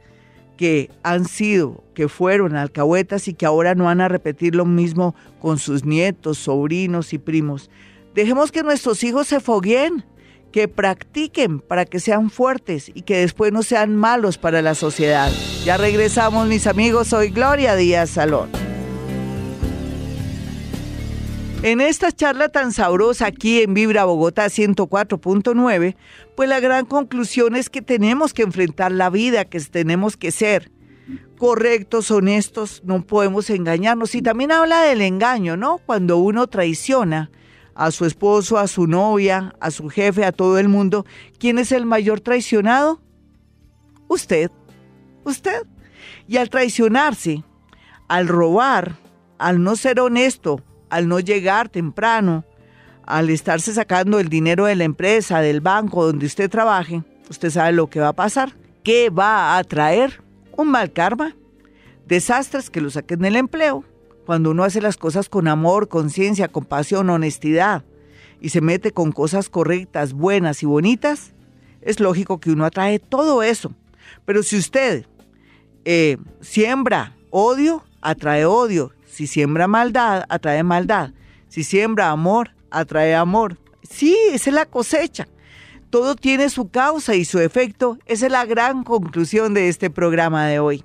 [0.57, 5.15] que han sido, que fueron alcahuetas y que ahora no van a repetir lo mismo
[5.41, 7.71] con sus nietos, sobrinos y primos.
[8.15, 10.05] Dejemos que nuestros hijos se fogueen
[10.53, 15.33] que practiquen para que sean fuertes y que después no sean malos para la sociedad.
[15.65, 18.51] Ya regresamos mis amigos, soy Gloria Díaz Salón.
[21.63, 25.95] En esta charla tan sabrosa aquí en Vibra Bogotá 104.9,
[26.37, 30.73] pues la gran conclusión es que tenemos que enfrentar la vida, que tenemos que ser
[31.39, 34.15] correctos, honestos, no podemos engañarnos.
[34.15, 35.79] Y también habla del engaño, ¿no?
[35.79, 37.31] Cuando uno traiciona
[37.75, 41.07] a su esposo, a su novia, a su jefe, a todo el mundo.
[41.39, 43.01] ¿Quién es el mayor traicionado?
[44.09, 44.51] Usted,
[45.25, 45.63] usted.
[46.29, 47.45] Y al traicionarse,
[48.09, 48.97] al robar,
[49.39, 50.61] al no ser honesto,
[50.91, 52.45] al no llegar temprano,
[53.07, 57.73] al estarse sacando el dinero de la empresa, del banco donde usted trabaje, usted sabe
[57.73, 58.53] lo que va a pasar.
[58.85, 60.23] ¿Qué va a traer?
[60.57, 61.35] Un mal karma,
[62.07, 63.85] desastres que lo saquen del empleo,
[64.27, 67.85] cuando uno hace las cosas con amor, conciencia, compasión, honestidad
[68.41, 71.33] y se mete con cosas correctas, buenas y bonitas,
[71.81, 73.73] es lógico que uno atrae todo eso.
[74.25, 75.07] Pero si usted
[75.85, 78.93] eh, siembra odio, atrae odio.
[79.07, 81.11] Si siembra maldad, atrae maldad.
[81.49, 83.59] Si siembra amor, atrae amor.
[83.89, 85.29] Sí, esa es la cosecha.
[85.91, 87.99] Todo tiene su causa y su efecto.
[88.07, 90.85] Esa es la gran conclusión de este programa de hoy.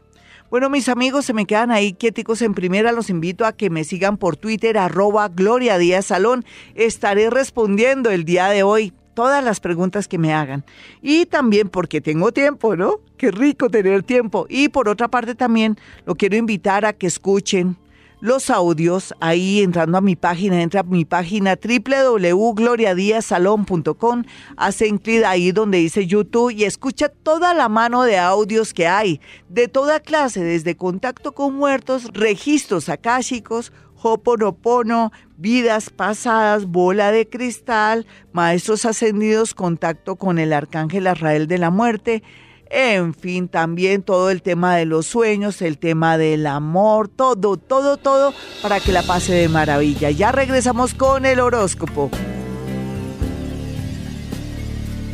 [0.50, 2.94] Bueno, mis amigos, se me quedan ahí quieticos en primera.
[2.94, 6.46] Los invito a que me sigan por Twitter, arroba Gloria Díaz Salón.
[6.74, 10.64] Estaré respondiendo el día de hoy todas las preguntas que me hagan.
[11.02, 13.02] Y también porque tengo tiempo, ¿no?
[13.18, 14.46] Qué rico tener tiempo.
[14.48, 17.76] Y por otra parte también lo quiero invitar a que escuchen
[18.20, 24.24] los audios ahí entrando a mi página, entra a mi página www.gloriadiasalón.com,
[24.56, 29.22] hacen clic ahí donde dice YouTube y escucha toda la mano de audios que hay,
[29.50, 38.06] de toda clase, desde contacto con muertos, registros akáshicos, Hoponopono, vidas pasadas, bola de cristal,
[38.32, 42.22] maestros ascendidos, contacto con el arcángel Arrael de la muerte,
[42.70, 47.98] en fin, también todo el tema de los sueños, el tema del amor, todo, todo,
[47.98, 50.12] todo para que la pase de maravilla.
[50.12, 52.10] Ya regresamos con el horóscopo.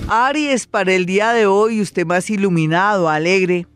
[0.07, 3.67] Aries, para el día de hoy, usted más iluminado, alegre,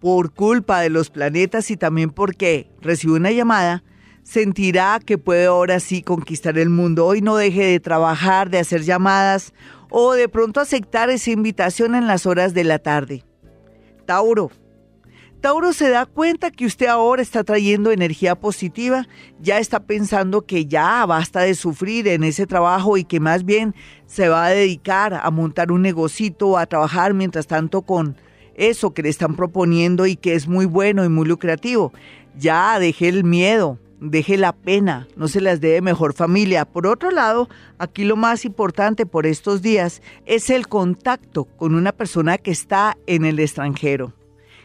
[0.00, 3.82] por culpa de los planetas y también porque recibe una llamada,
[4.22, 7.06] sentirá que puede ahora sí conquistar el mundo.
[7.06, 9.52] Hoy no deje de trabajar, de hacer llamadas
[9.90, 13.24] o de pronto aceptar esa invitación en las horas de la tarde.
[14.04, 14.50] Tauro.
[15.40, 19.06] Tauro se da cuenta que usted ahora está trayendo energía positiva,
[19.38, 23.74] ya está pensando que ya basta de sufrir en ese trabajo y que más bien
[24.06, 28.16] se va a dedicar a montar un negocito, a trabajar mientras tanto con
[28.54, 31.92] eso que le están proponiendo y que es muy bueno y muy lucrativo.
[32.36, 36.64] Ya deje el miedo, deje la pena, no se las dé mejor familia.
[36.64, 41.92] Por otro lado, aquí lo más importante por estos días es el contacto con una
[41.92, 44.12] persona que está en el extranjero.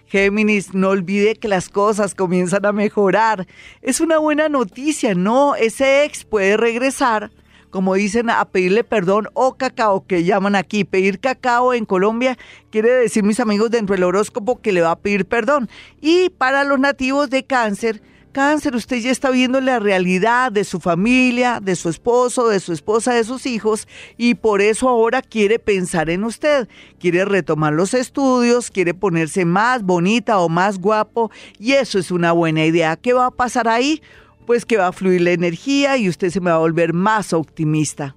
[0.07, 3.47] Géminis, no olvide que las cosas comienzan a mejorar.
[3.81, 5.55] Es una buena noticia, ¿no?
[5.55, 7.31] Ese ex puede regresar,
[7.69, 10.83] como dicen, a pedirle perdón o cacao, que llaman aquí.
[10.83, 12.37] Pedir cacao en Colombia
[12.71, 15.69] quiere decir, mis amigos, dentro del horóscopo que le va a pedir perdón.
[16.01, 18.01] Y para los nativos de cáncer,
[18.31, 22.71] Cáncer, usted ya está viendo la realidad de su familia, de su esposo, de su
[22.71, 26.69] esposa, de sus hijos y por eso ahora quiere pensar en usted.
[26.99, 31.29] Quiere retomar los estudios, quiere ponerse más bonita o más guapo
[31.59, 32.95] y eso es una buena idea.
[32.95, 34.01] ¿Qué va a pasar ahí?
[34.47, 38.15] Pues que va a fluir la energía y usted se va a volver más optimista.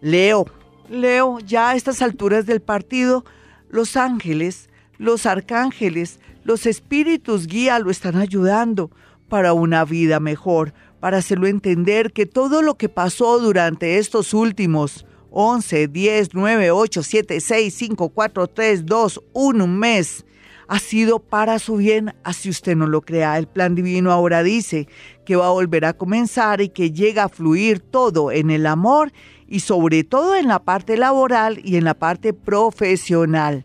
[0.00, 0.46] Leo,
[0.88, 3.24] Leo, ya a estas alturas del partido,
[3.68, 8.90] los ángeles, los arcángeles, los espíritus guía lo están ayudando
[9.28, 15.06] para una vida mejor, para hacerlo entender que todo lo que pasó durante estos últimos
[15.30, 20.24] 11, 10, 9, 8, 7, 6, 5, 4, 3, 2, 1 mes
[20.68, 23.38] ha sido para su bien, así usted no lo crea.
[23.38, 24.86] El plan divino ahora dice
[25.24, 29.12] que va a volver a comenzar y que llega a fluir todo en el amor
[29.46, 33.64] y sobre todo en la parte laboral y en la parte profesional.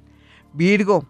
[0.53, 1.05] Virgo,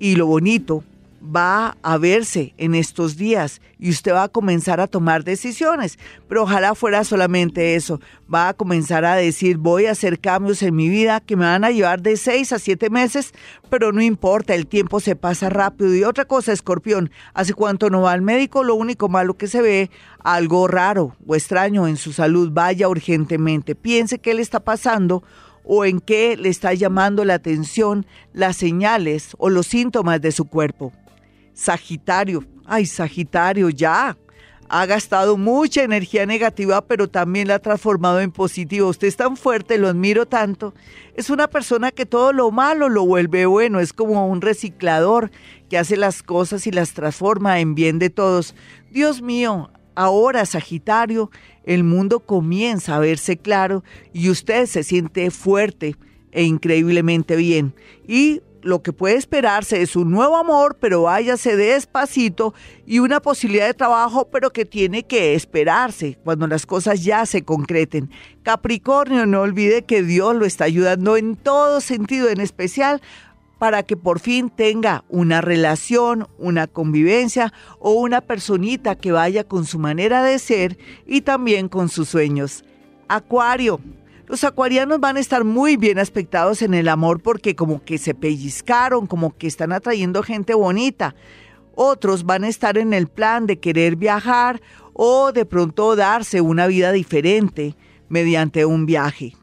[0.00, 0.82] y lo bonito
[1.22, 5.98] va a verse en estos días y usted va a comenzar a tomar decisiones.
[6.28, 8.00] Pero ojalá fuera solamente eso.
[8.32, 11.64] Va a comenzar a decir, voy a hacer cambios en mi vida que me van
[11.64, 13.32] a llevar de seis a siete meses,
[13.70, 15.94] pero no importa, el tiempo se pasa rápido.
[15.94, 19.62] Y otra cosa, escorpión, hace cuánto no va al médico, lo único malo que se
[19.62, 19.90] ve,
[20.22, 23.74] algo raro o extraño en su salud, vaya urgentemente.
[23.74, 25.22] Piense qué le está pasando
[25.64, 30.46] o en qué le está llamando la atención las señales o los síntomas de su
[30.46, 30.92] cuerpo.
[31.58, 34.16] Sagitario, ay Sagitario, ya.
[34.68, 38.88] Ha gastado mucha energía negativa, pero también la ha transformado en positivo.
[38.88, 40.72] Usted es tan fuerte, lo admiro tanto.
[41.16, 43.80] Es una persona que todo lo malo lo vuelve bueno.
[43.80, 45.32] Es como un reciclador
[45.68, 48.54] que hace las cosas y las transforma en bien de todos.
[48.92, 51.32] Dios mío, ahora Sagitario,
[51.64, 53.82] el mundo comienza a verse claro
[54.12, 55.96] y usted se siente fuerte
[56.30, 57.74] e increíblemente bien.
[58.06, 62.54] Y lo que puede esperarse es un nuevo amor, pero váyase despacito
[62.86, 67.42] y una posibilidad de trabajo, pero que tiene que esperarse cuando las cosas ya se
[67.42, 68.10] concreten.
[68.42, 73.00] Capricornio, no olvide que Dios lo está ayudando en todo sentido, en especial
[73.58, 79.66] para que por fin tenga una relación, una convivencia o una personita que vaya con
[79.66, 82.64] su manera de ser y también con sus sueños.
[83.08, 83.80] Acuario,
[84.28, 88.14] los acuarianos van a estar muy bien aspectados en el amor porque como que se
[88.14, 91.14] pellizcaron, como que están atrayendo gente bonita.
[91.74, 94.60] Otros van a estar en el plan de querer viajar
[94.92, 97.74] o de pronto darse una vida diferente
[98.10, 99.34] mediante un viaje.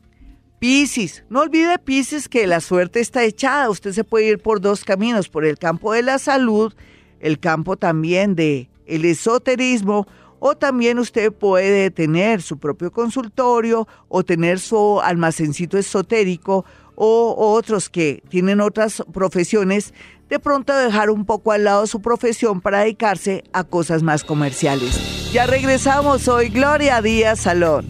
[0.59, 3.71] Piscis, no olvide Piscis que la suerte está echada.
[3.71, 6.73] Usted se puede ir por dos caminos, por el campo de la salud,
[7.19, 10.07] el campo también de el esoterismo
[10.47, 17.89] o también usted puede tener su propio consultorio o tener su almacencito esotérico o, otros
[17.89, 19.91] que tienen otras profesiones,
[20.29, 25.31] de pronto dejar un poco al lado su profesión para dedicarse a cosas más comerciales.
[25.33, 27.89] Ya regresamos hoy, Gloria Díaz Salón.